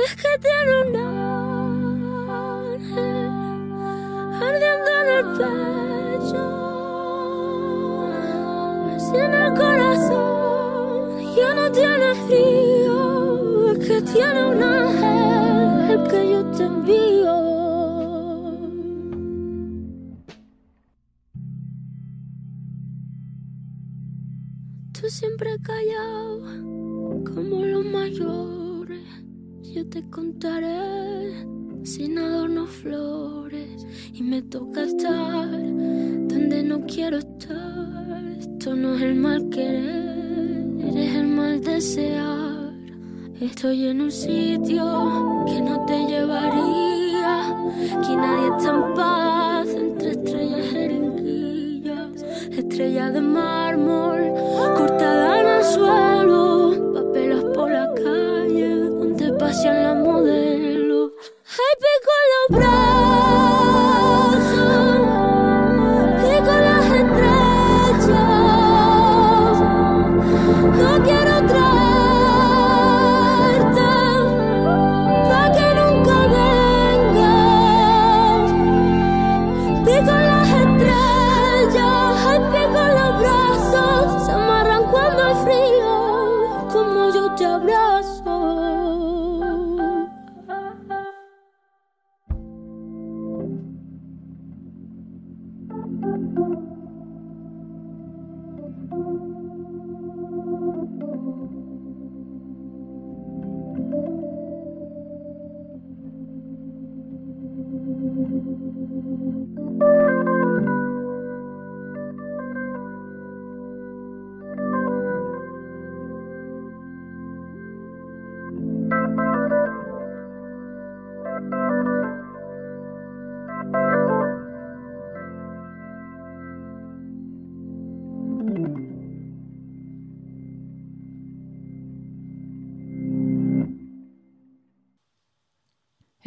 [0.06, 0.96] es que tiene un
[2.29, 3.31] ángel
[4.48, 6.44] ardiendo en el pecho,
[9.00, 10.96] si en el corazón
[11.36, 15.37] ya no tiene frío, es que tiene un ángel
[27.24, 29.04] como los mayores.
[29.63, 31.46] Yo te contaré
[31.84, 33.86] sin adornos flores.
[34.13, 38.24] Y me toca estar donde no quiero estar.
[38.40, 40.15] Esto no es el mal querer,
[40.80, 42.74] eres el mal desear.
[43.40, 47.50] Estoy en un sitio que no te llevaría.
[47.98, 52.24] Aquí nadie está en paz entre estrellas jeringuillas.
[52.52, 54.34] estrella de mármol,
[54.76, 56.56] cortada suelo,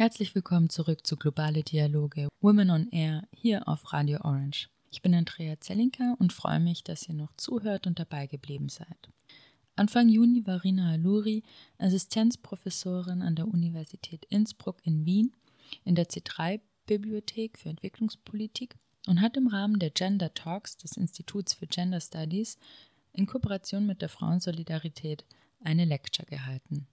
[0.01, 4.67] Herzlich willkommen zurück zu Globale Dialoge Women on Air hier auf Radio Orange.
[4.89, 9.11] Ich bin Andrea Zellinka und freue mich, dass ihr noch zuhört und dabei geblieben seid.
[9.75, 11.43] Anfang Juni war Rina Aluri
[11.77, 15.35] Assistenzprofessorin an der Universität Innsbruck in Wien
[15.85, 21.67] in der C3-Bibliothek für Entwicklungspolitik und hat im Rahmen der Gender Talks des Instituts für
[21.67, 22.57] Gender Studies
[23.13, 25.25] in Kooperation mit der Frauensolidarität
[25.63, 26.87] eine Lecture gehalten.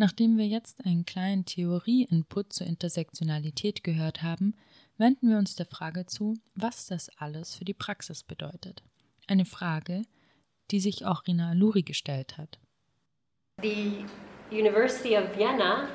[0.00, 4.54] Nachdem wir jetzt einen kleinen Theorie-Input zur Intersektionalität gehört haben,
[4.96, 8.82] wenden wir uns der Frage zu, was das alles für die Praxis bedeutet.
[9.26, 10.00] Eine Frage,
[10.70, 12.58] die sich auch Rina Aluri gestellt hat.
[13.60, 14.06] The
[14.50, 15.90] University of Vienna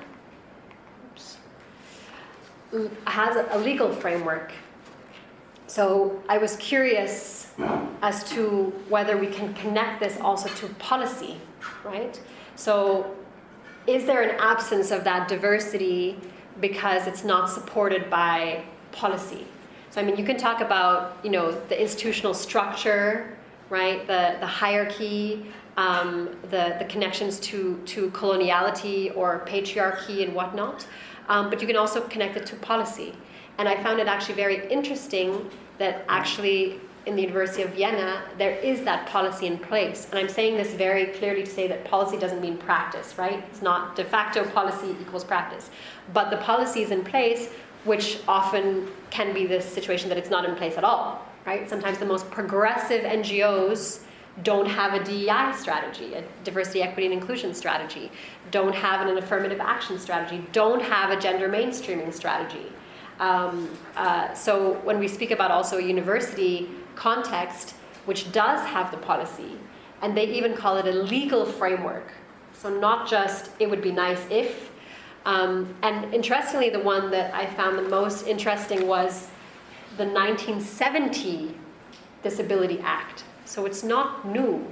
[3.08, 4.53] has a legal framework.
[5.66, 7.47] So I was curious
[8.01, 11.38] as to whether we can connect this also to policy,
[11.84, 12.22] right?
[12.56, 13.24] So
[13.88, 16.17] is there an absence of that diversity
[16.59, 19.45] because it's not supported by policy?
[19.91, 23.38] So I mean, you can talk about you know the institutional structure,
[23.69, 24.05] right?
[24.07, 25.45] The the hierarchy,
[25.77, 30.86] um, the the connections to to coloniality or patriarchy and whatnot,
[31.29, 33.13] um, but you can also connect it to policy.
[33.57, 38.56] And I found it actually very interesting that actually in the University of Vienna, there
[38.56, 40.08] is that policy in place.
[40.10, 43.43] And I'm saying this very clearly to say that policy doesn't mean practice, right?
[43.51, 45.70] It's not de facto policy equals practice.
[46.14, 47.49] But the policy is in place,
[47.84, 51.70] which often can be the situation that it's not in place at all, right?
[51.70, 54.01] Sometimes the most progressive NGOs
[54.43, 58.12] don't have a DEI strategy, a diversity, equity, and inclusion strategy,
[58.51, 62.66] don't have an affirmative action strategy, don't have a gender mainstreaming strategy.
[63.20, 67.75] Um, uh, so when we speak about also a university context,
[68.05, 69.57] which does have the policy,
[70.01, 72.13] and they even call it a legal framework.
[72.53, 74.71] So not just it would be nice if.
[75.25, 79.27] Um, and interestingly, the one that I found the most interesting was
[79.97, 81.57] the 1970
[82.21, 83.23] Disability Act.
[83.45, 84.65] So it's not new.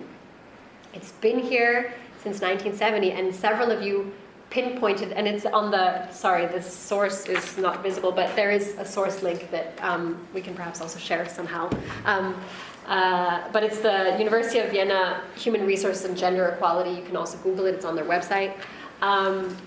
[0.94, 4.14] It's been here since 1970, and several of you
[4.54, 8.86] pinpointed, and it's on the, sorry, the source is not visible, but there is a
[8.86, 11.68] source link that um, we can perhaps also share somehow.
[12.06, 12.40] Um,
[12.86, 16.92] uh, but it's the University of Vienna Human Resources and Gender Equality.
[16.92, 18.54] You can also Google it, it's on their website.
[19.02, 19.58] Um,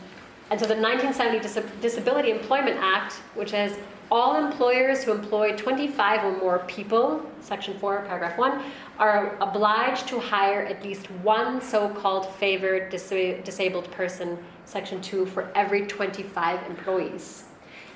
[0.50, 3.76] and so the 1970 Dis- Disability Employment Act, which has
[4.10, 8.62] all employers who employ 25 or more people, Section 4, Paragraph 1,
[8.98, 15.26] are obliged to hire at least one so called favored dis- disabled person, Section 2,
[15.26, 17.44] for every 25 employees.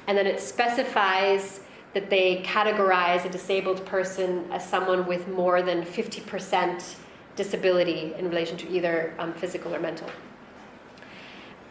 [0.07, 1.61] And then it specifies
[1.95, 6.97] that they categorize a disabled person as someone with more than 50%
[7.37, 10.11] disability in relation to either um, physical or mental.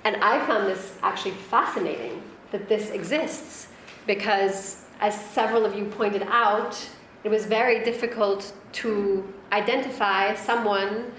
[0.03, 2.21] And I found this actually fascinating
[2.51, 3.67] that this exists
[4.09, 6.73] because, as several of you pointed out,
[7.23, 11.11] it was very difficult to identify someone,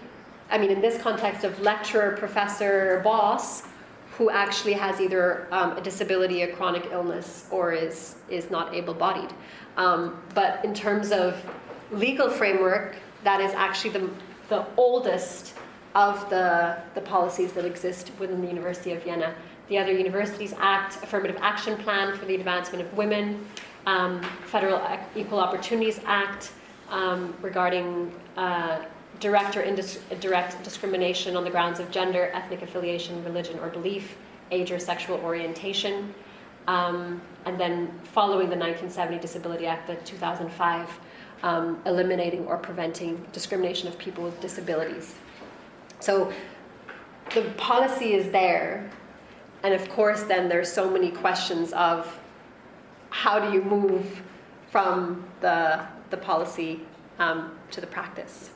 [0.50, 3.62] I mean, in this context of lecturer, professor, boss,
[4.18, 8.94] who actually has either um, a disability, a chronic illness, or is, is not able
[8.94, 9.32] bodied.
[9.76, 11.40] Um, but in terms of
[11.92, 14.10] legal framework, that is actually the,
[14.48, 15.54] the oldest
[15.94, 19.32] of the, the policies that exist within the University of Vienna.
[19.70, 23.46] The other Universities Act, Affirmative Action Plan for the Advancement of Women,
[23.86, 24.82] um, Federal
[25.14, 26.50] Equal Opportunities Act,
[26.90, 28.82] um, regarding uh,
[29.20, 34.16] direct or indirect discrimination on the grounds of gender, ethnic affiliation, religion or belief,
[34.50, 36.12] age or sexual orientation.
[36.66, 40.88] Um, and then following the 1970 Disability Act, the 2005,
[41.44, 45.14] um, eliminating or preventing discrimination of people with disabilities.
[46.00, 46.32] So
[47.34, 48.90] the policy is there,
[49.62, 52.18] and of course, then there's so many questions of
[53.10, 54.22] how do you move
[54.70, 56.80] from the, the policy
[57.18, 58.50] um, to the practice.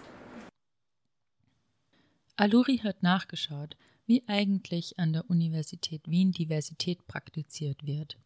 [2.37, 3.77] Alluri hat nachgeschaut,
[4.07, 8.17] wie eigentlich an der Universität Wien Diversität praktiziert wird.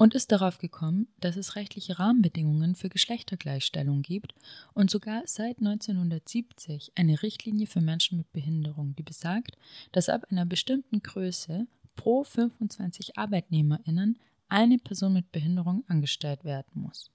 [0.00, 4.34] Und ist darauf gekommen, dass es rechtliche Rahmenbedingungen für Geschlechtergleichstellung gibt
[4.72, 9.58] und sogar seit 1970 eine Richtlinie für Menschen mit Behinderung, die besagt,
[9.92, 17.10] dass ab einer bestimmten Größe pro 25 ArbeitnehmerInnen eine Person mit Behinderung angestellt werden muss.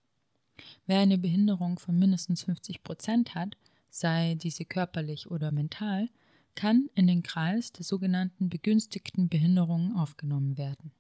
[0.86, 3.58] Wer eine Behinderung von mindestens 50 Prozent hat,
[3.90, 6.08] sei diese körperlich oder mental,
[6.54, 10.92] kann in den Kreis der sogenannten begünstigten Behinderungen aufgenommen werden.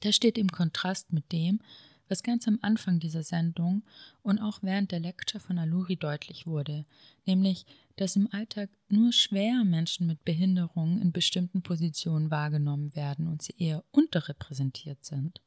[0.00, 1.60] Das steht im Kontrast mit dem,
[2.08, 3.82] was ganz am Anfang dieser Sendung
[4.22, 6.84] und auch während der Lecture von Aluri deutlich wurde,
[7.24, 7.66] nämlich,
[7.96, 13.54] dass im Alltag nur schwer Menschen mit Behinderung in bestimmten Positionen wahrgenommen werden und sie
[13.58, 15.40] eher unterrepräsentiert sind,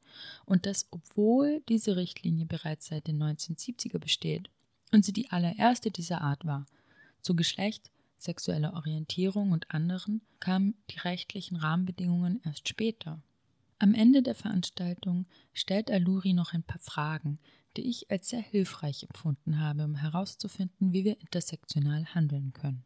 [0.44, 4.50] und dass, obwohl diese Richtlinie bereits seit den 1970er besteht
[4.92, 6.66] und sie die allererste dieser Art war,
[7.22, 13.22] zu Geschlecht, sexueller Orientierung und anderen kamen die rechtlichen Rahmenbedingungen erst später.
[13.82, 15.24] Am Ende der Veranstaltung
[15.54, 17.38] stellt Aluri noch ein paar Fragen,
[17.78, 22.84] die ich als sehr hilfreich empfunden habe, um herauszufinden, wie wir intersektional handeln können.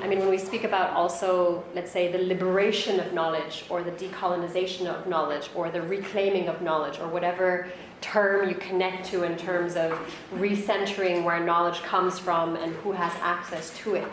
[0.00, 3.90] I mean, when we speak about also, let's say, the liberation of knowledge or the
[3.90, 7.66] decolonization of knowledge or the reclaiming of knowledge or whatever
[8.00, 9.90] term you connect to in terms of
[10.36, 14.08] recentering where knowledge comes from and who has access to it,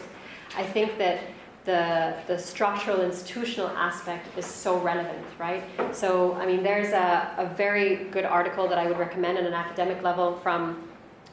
[0.58, 1.20] I think that
[1.68, 5.64] the, the structural institutional aspect is so relevant, right?
[5.92, 9.54] So, I mean, there's a, a very good article that I would recommend at an
[9.54, 10.88] academic level from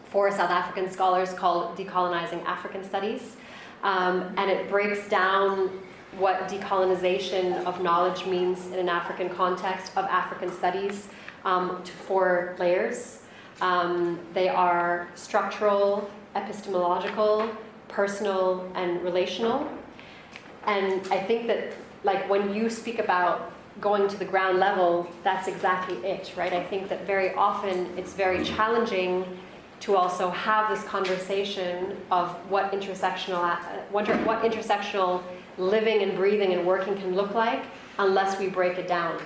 [0.06, 3.36] four South African scholars called Decolonizing African Studies.
[3.84, 5.70] Um, and it breaks down
[6.18, 11.08] what decolonization of knowledge means in an African context of African studies
[11.44, 13.22] um, to four layers.
[13.60, 17.48] Um, they are structural, epistemological,
[17.86, 19.70] personal, and relational.
[20.66, 21.72] And I think that,
[22.04, 26.52] like, when you speak about going to the ground level, that's exactly it, right?
[26.52, 29.26] I think that very often it's very challenging
[29.80, 33.56] to also have this conversation of what intersectional, uh,
[33.90, 35.22] what, what intersectional
[35.58, 37.64] living and breathing and working can look like
[37.98, 39.20] unless we break it down.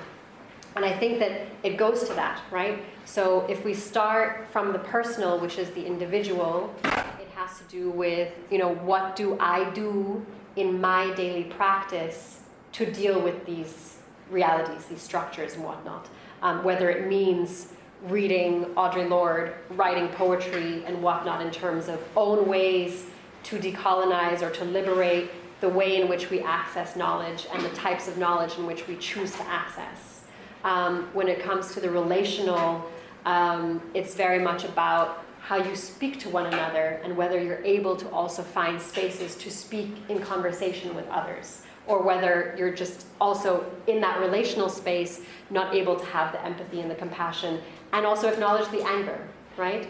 [0.77, 2.83] And I think that it goes to that, right?
[3.05, 7.91] So if we start from the personal, which is the individual, it has to do
[7.91, 10.25] with, you know, what do I do
[10.59, 12.41] in my daily practice
[12.73, 13.99] to deal with these
[14.31, 16.09] realities, these structures, and whatnot.
[16.43, 17.73] Um, whether it means
[18.05, 23.07] reading Audre Lorde, writing poetry, and whatnot in terms of own ways
[23.45, 25.31] to decolonize or to liberate
[25.61, 28.97] the way in which we access knowledge and the types of knowledge in which we
[28.97, 30.23] choose to access.
[30.65, 32.89] Um, when it comes to the relational,
[33.25, 37.97] um, it's very much about how you speak to one another and whether you're able
[37.97, 43.65] to also find spaces to speak in conversation with others or whether you're just also
[43.87, 47.63] in that relational space not able to have the empathy and the compassion
[47.95, 49.27] and also acknowledge the anger
[49.57, 49.89] right?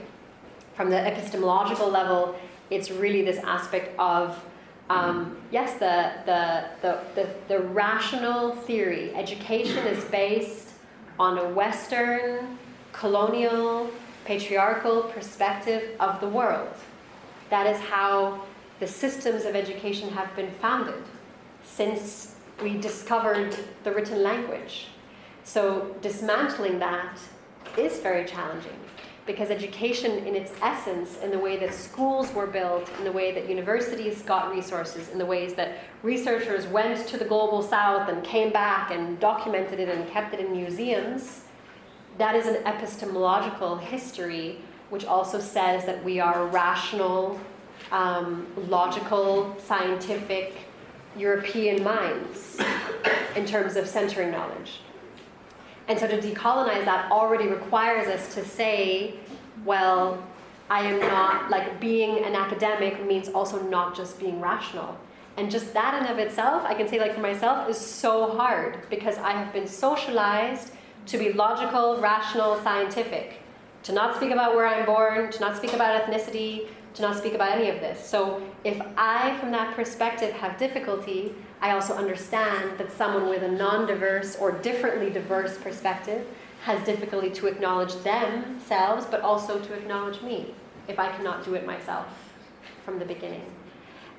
[0.76, 2.38] From the epistemological level
[2.70, 4.40] it's really this aspect of
[4.90, 9.12] um, yes the, the, the, the, the rational theory.
[9.16, 10.74] Education is based
[11.18, 12.56] on a western
[12.92, 13.90] colonial
[14.28, 16.68] patriarchal perspective of the world.
[17.48, 18.44] That is how
[18.78, 21.02] the systems of education have been founded
[21.64, 24.88] since we discovered the written language.
[25.44, 27.18] So, dismantling that
[27.78, 28.78] is very challenging
[29.24, 33.32] because education, in its essence, in the way that schools were built, in the way
[33.32, 38.22] that universities got resources, in the ways that researchers went to the global south and
[38.24, 41.47] came back and documented it and kept it in museums,
[42.18, 44.60] that is an epistemological history
[44.90, 47.38] which also says that we are rational,
[47.92, 50.54] um, logical, scientific
[51.16, 52.58] European minds
[53.36, 54.80] in terms of centering knowledge.
[55.88, 59.14] And so to decolonize that already requires us to say,
[59.64, 60.22] well,
[60.70, 64.98] I am not, like, being an academic means also not just being rational.
[65.38, 68.88] And just that in of itself, I can say, like, for myself, is so hard
[68.90, 70.72] because I have been socialized
[71.08, 73.40] to be logical, rational, scientific.
[73.84, 77.34] to not speak about where I'm born, to not speak about ethnicity, to not speak
[77.34, 78.04] about any of this.
[78.04, 83.48] So if I, from that perspective, have difficulty, I also understand that someone with a
[83.48, 86.26] non diverse or differently diverse perspective
[86.64, 90.54] has difficulty to acknowledge themselves, but also to acknowledge me
[90.88, 92.06] if I cannot do it myself
[92.84, 93.44] from the beginning.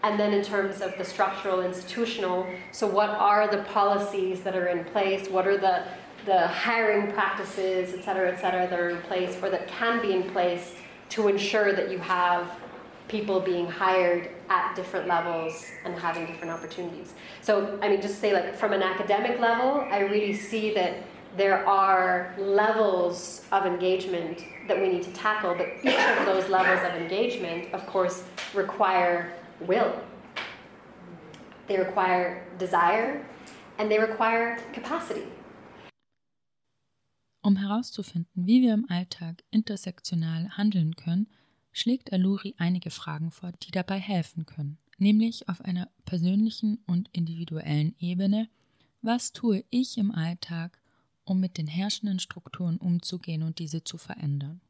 [0.01, 4.67] And then, in terms of the structural, institutional, so what are the policies that are
[4.67, 5.29] in place?
[5.29, 5.83] What are the,
[6.26, 10.13] the hiring practices, et cetera, et cetera, that are in place or that can be
[10.13, 10.76] in place
[11.09, 12.51] to ensure that you have
[13.07, 17.13] people being hired at different levels and having different opportunities.
[17.41, 21.03] So, I mean, just say like from an academic level, I really see that
[21.36, 26.80] there are levels of engagement that we need to tackle, but each of those levels
[26.88, 29.99] of engagement, of course, require will.
[31.67, 33.26] They require desire
[33.78, 35.24] and they require capacity.
[37.41, 41.27] Um herauszufinden, wie wir im Alltag intersektional handeln können,
[41.71, 47.95] schlägt Aluri einige Fragen vor, die dabei helfen können, nämlich auf einer persönlichen und individuellen
[47.99, 48.49] Ebene,
[49.01, 50.81] was tue ich im Alltag,
[51.23, 54.61] um mit den herrschenden Strukturen umzugehen und diese zu verändern.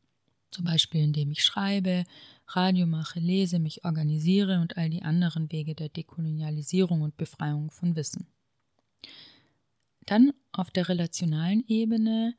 [0.52, 2.06] Zum Beispiel indem ich schreibe,
[2.48, 7.96] Radio mache, lese, mich organisiere und all die anderen Wege der Dekolonialisierung und Befreiung von
[7.96, 8.28] Wissen.
[10.06, 12.36] Dann auf der relationalen Ebene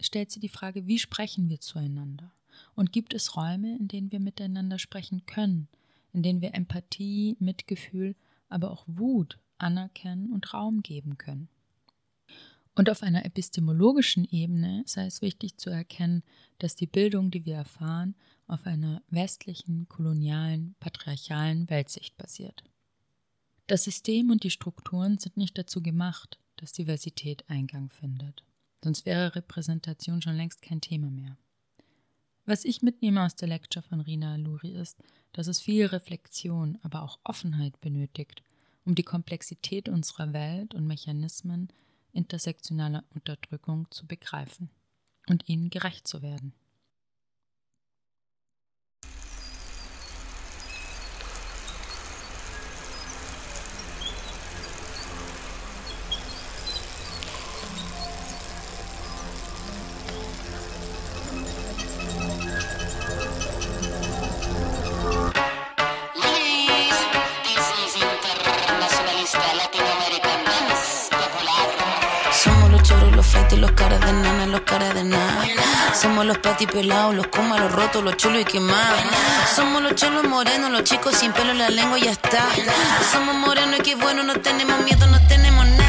[0.00, 2.32] stellt sie die Frage, wie sprechen wir zueinander?
[2.74, 5.68] Und gibt es Räume, in denen wir miteinander sprechen können,
[6.12, 8.16] in denen wir Empathie, Mitgefühl,
[8.48, 11.48] aber auch Wut anerkennen und Raum geben können?
[12.74, 16.22] Und auf einer epistemologischen Ebene sei es wichtig zu erkennen,
[16.58, 18.14] dass die Bildung, die wir erfahren,
[18.46, 22.64] auf einer westlichen, kolonialen, patriarchalen Weltsicht basiert.
[23.66, 28.44] Das System und die Strukturen sind nicht dazu gemacht, dass Diversität Eingang findet.
[28.82, 31.36] Sonst wäre Repräsentation schon längst kein Thema mehr.
[32.46, 34.96] Was ich mitnehme aus der Lecture von Rina Aluri ist,
[35.32, 38.42] dass es viel Reflexion, aber auch Offenheit benötigt,
[38.84, 41.68] um die Komplexität unserer Welt und Mechanismen
[42.12, 44.70] intersektionaler Unterdrückung zu begreifen
[45.28, 46.52] und ihnen gerecht zu werden.
[76.00, 79.00] Somos los pelados, los comas, los rotos, los chulos y quemados.
[79.54, 82.48] Somos los cholos morenos, los chicos sin pelo en la lengua y ya está.
[83.12, 85.79] Somos morenos y qué bueno, no tenemos miedo, no tenemos nada.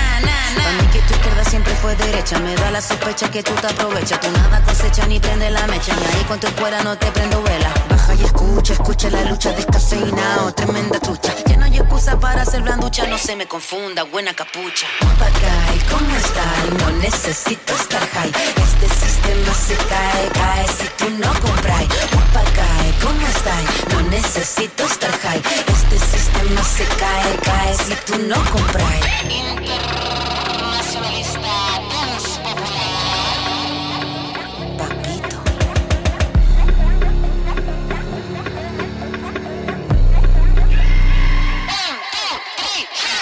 [0.56, 3.68] Para mí que tu izquierda siempre fue derecha, me da la sospecha que tú te
[3.68, 4.20] aprovechas.
[4.20, 7.42] Tú nada cosecha ni prende la mecha, y ahí con tu escuela no te prendo
[7.44, 7.72] vela.
[7.90, 11.34] Baja y escucha, escucha la lucha descafeinado, tremenda trucha.
[11.48, 14.88] Ya no hay excusa para hacer blanducha, no se me confunda, buena capucha.
[15.00, 16.44] Papagay, ¿cómo está?
[16.80, 18.32] No necesito estar high.
[18.64, 21.84] Este sistema se cae, cae si tú no compras.
[22.12, 23.56] Papagay, ¿cómo está?
[23.94, 25.42] No necesito estar high.
[25.68, 30.11] Este sistema se cae, cae si tú no compras.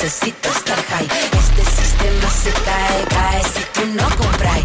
[0.00, 1.08] Necesito estar high.
[1.38, 4.60] Este sistema se cae, cae si tú no compras.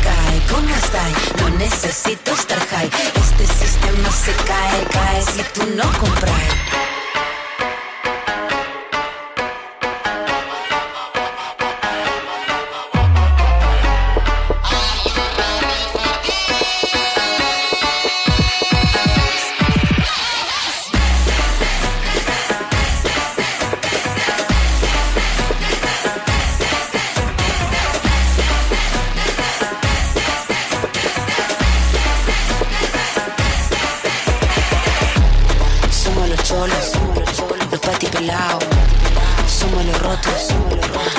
[0.00, 1.12] cae, ¿cómo estás?
[1.40, 2.90] No necesito estar high.
[3.16, 6.69] Este sistema se cae, cae si tú no compras.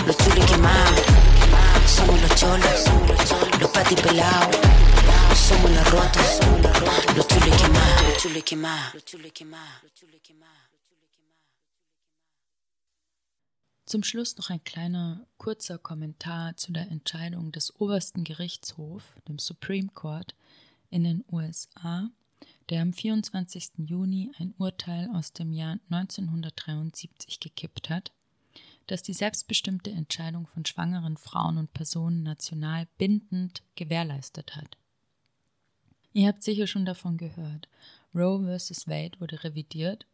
[0.06, 1.02] Los chulos quemados.
[1.88, 2.86] Somos los cholos,
[3.60, 4.58] los pati pelados.
[5.36, 7.16] somos los rotos, somos los rotos.
[7.16, 8.36] Los chulos quemados, los chulos
[8.93, 10.72] los los quemados.
[13.86, 19.89] Zum Schluss noch ein kleiner kurzer Kommentar zu der Entscheidung des obersten Gerichtshofs, dem Supreme
[19.93, 20.34] Court
[20.89, 22.10] in den USA,
[22.72, 23.72] der am 24.
[23.86, 28.13] Juni ein Urteil aus dem Jahr 1973 gekippt hat,
[28.88, 34.78] das die selbstbestimmte Entscheidung von schwangeren Frauen und Personen national bindend gewährleistet hat.
[36.13, 37.67] Ihr habt sicher schon davon gehört.
[38.15, 38.88] Roe vs.
[38.88, 40.05] Wade wurde revidiert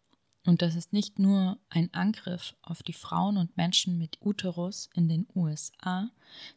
[0.44, 5.08] und das ist nicht nur ein Angriff auf die Frauen und Menschen mit Uterus in
[5.08, 6.10] den USA,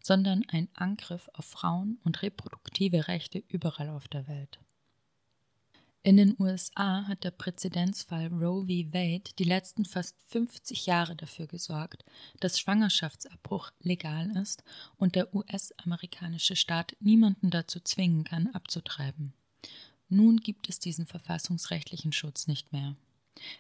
[0.02, 4.60] sondern ein Angriff auf Frauen und reproduktive Rechte überall auf der Welt.
[6.02, 8.92] In den USA hat der Präzedenzfall Roe v.
[8.94, 12.06] Wade die letzten fast 50 Jahre dafür gesorgt,
[12.40, 14.64] dass Schwangerschaftsabbruch legal ist
[14.96, 19.34] und der US-amerikanische Staat niemanden dazu zwingen kann, abzutreiben.
[20.08, 22.96] Nun gibt es diesen verfassungsrechtlichen Schutz nicht mehr.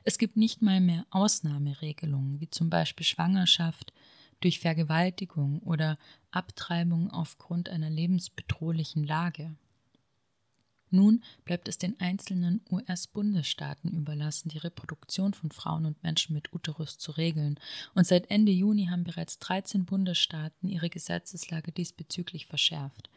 [0.04, 3.92] Es gibt nicht mal mehr Ausnahmeregelungen, wie zum Beispiel Schwangerschaft
[4.40, 5.98] durch Vergewaltigung oder
[6.30, 9.54] Abtreibung aufgrund einer lebensbedrohlichen Lage.
[10.90, 16.98] Nun bleibt es den einzelnen US-Bundesstaaten überlassen, die Reproduktion von Frauen und Menschen mit Uterus
[16.98, 17.58] zu regeln,
[17.94, 23.08] und seit Ende Juni haben bereits 13 Bundesstaaten ihre Gesetzeslage diesbezüglich verschärft.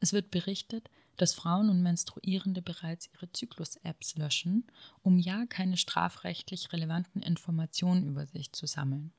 [0.00, 4.66] Es wird berichtet, dass Frauen und Menstruierende bereits ihre Zyklus-Apps löschen,
[5.02, 9.12] um ja keine strafrechtlich relevanten Informationen über sich zu sammeln.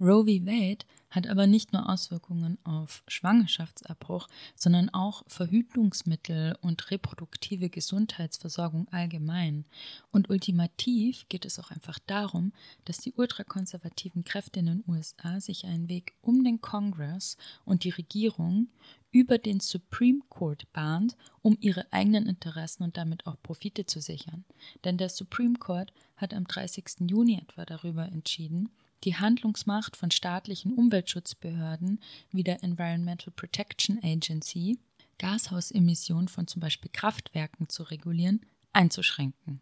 [0.00, 0.46] Roe v.
[0.46, 9.64] Wade hat aber nicht nur Auswirkungen auf Schwangerschaftsabbruch, sondern auch Verhütungsmittel und reproduktive Gesundheitsversorgung allgemein.
[10.12, 12.52] Und ultimativ geht es auch einfach darum,
[12.84, 17.90] dass die ultrakonservativen Kräfte in den USA sich einen Weg um den Kongress und die
[17.90, 18.68] Regierung
[19.10, 24.44] über den Supreme Court bahnt, um ihre eigenen Interessen und damit auch Profite zu sichern.
[24.84, 27.08] Denn der Supreme Court hat am 30.
[27.08, 28.68] Juni etwa darüber entschieden,
[29.04, 34.78] die Handlungsmacht von staatlichen Umweltschutzbehörden wie der Environmental Protection Agency,
[35.18, 38.40] Gashausemissionen von zum Beispiel Kraftwerken zu regulieren,
[38.72, 39.60] einzuschränken.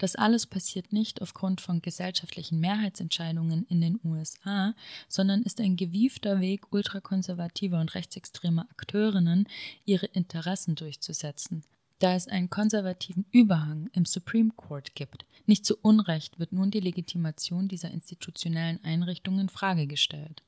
[0.00, 4.74] Das alles passiert nicht aufgrund von gesellschaftlichen Mehrheitsentscheidungen in den USA,
[5.08, 9.46] sondern ist ein gewiefter Weg ultrakonservativer und rechtsextremer Akteurinnen,
[9.84, 11.64] ihre Interessen durchzusetzen.
[12.00, 16.80] Da es einen konservativen Überhang im Supreme Court gibt, nicht zu Unrecht wird nun die
[16.80, 20.42] Legitimation dieser institutionellen Einrichtungen in Frage gestellt.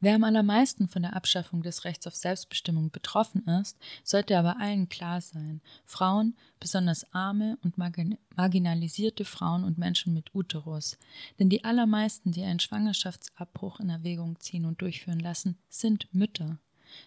[0.00, 4.88] Wer am allermeisten von der Abschaffung des Rechts auf Selbstbestimmung betroffen ist, sollte aber allen
[4.88, 5.60] klar sein.
[5.84, 10.98] Frauen, besonders arme und marginalisierte Frauen und Menschen mit Uterus.
[11.38, 16.58] Denn die allermeisten, die einen Schwangerschaftsabbruch in Erwägung ziehen und durchführen lassen, sind Mütter.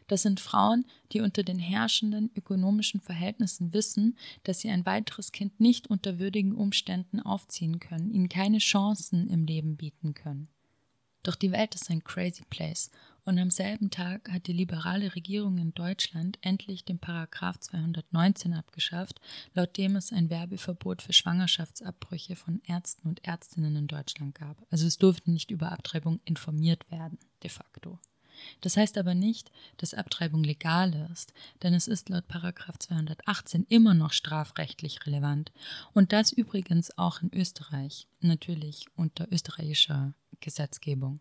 [0.08, 5.60] Das sind Frauen, die unter den herrschenden ökonomischen Verhältnissen wissen, dass sie ein weiteres Kind
[5.60, 10.48] nicht unter würdigen Umständen aufziehen können, ihnen keine Chancen im Leben bieten können.
[11.26, 12.92] Doch die Welt ist ein crazy place
[13.26, 19.20] und am selben Tag hat die liberale Regierung in Deutschland endlich den Paragraph 219 abgeschafft,
[19.56, 24.64] laut dem es ein Werbeverbot für Schwangerschaftsabbrüche von Ärzten und Ärztinnen in Deutschland gab.
[24.70, 28.00] Also es durfte nicht über Abtreibung informiert werden, de facto.
[28.62, 31.34] Das heißt aber nicht, dass Abtreibung legal ist,
[31.64, 35.52] denn es ist laut 218 immer noch strafrechtlich relevant
[35.94, 41.20] und das übrigens auch in Österreich, natürlich unter österreichischer Gesetzgebung.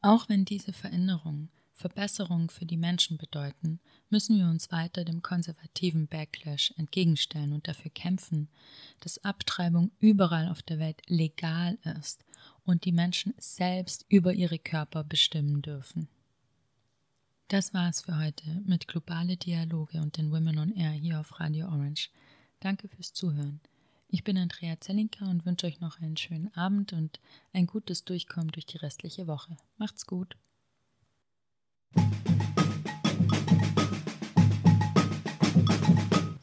[0.00, 6.06] Auch wenn diese Veränderungen Verbesserungen für die Menschen bedeuten, müssen wir uns weiter dem konservativen
[6.06, 8.48] Backlash entgegenstellen und dafür kämpfen,
[9.00, 12.24] dass Abtreibung überall auf der Welt legal ist
[12.64, 16.08] und die Menschen selbst über ihre Körper bestimmen dürfen.
[17.48, 21.38] Das war es für heute mit Globale Dialoge und den Women on Air hier auf
[21.38, 22.10] Radio Orange.
[22.60, 23.60] Danke fürs Zuhören.
[24.08, 27.20] Ich bin Andrea Zellinker und wünsche euch noch einen schönen Abend und
[27.52, 29.56] ein gutes Durchkommen durch die restliche Woche.
[29.78, 30.36] Macht's gut.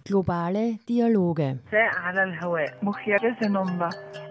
[0.03, 1.59] Globale Dialoge.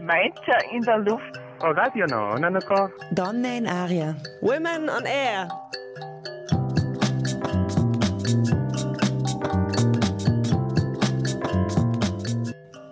[0.00, 1.47] Mancha in der Luft.
[1.60, 2.88] Oh, radio no, nanoko.
[3.12, 4.14] Donne in aria.
[4.40, 5.48] Women on Air.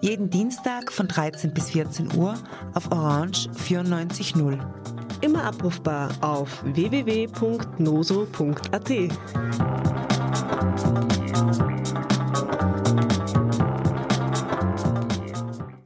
[0.01, 2.35] Jeden Dienstag von 13 bis 14 Uhr
[2.75, 4.59] auf Orange 94.0.
[5.21, 7.37] Immer abrufbar auf www.noso.at.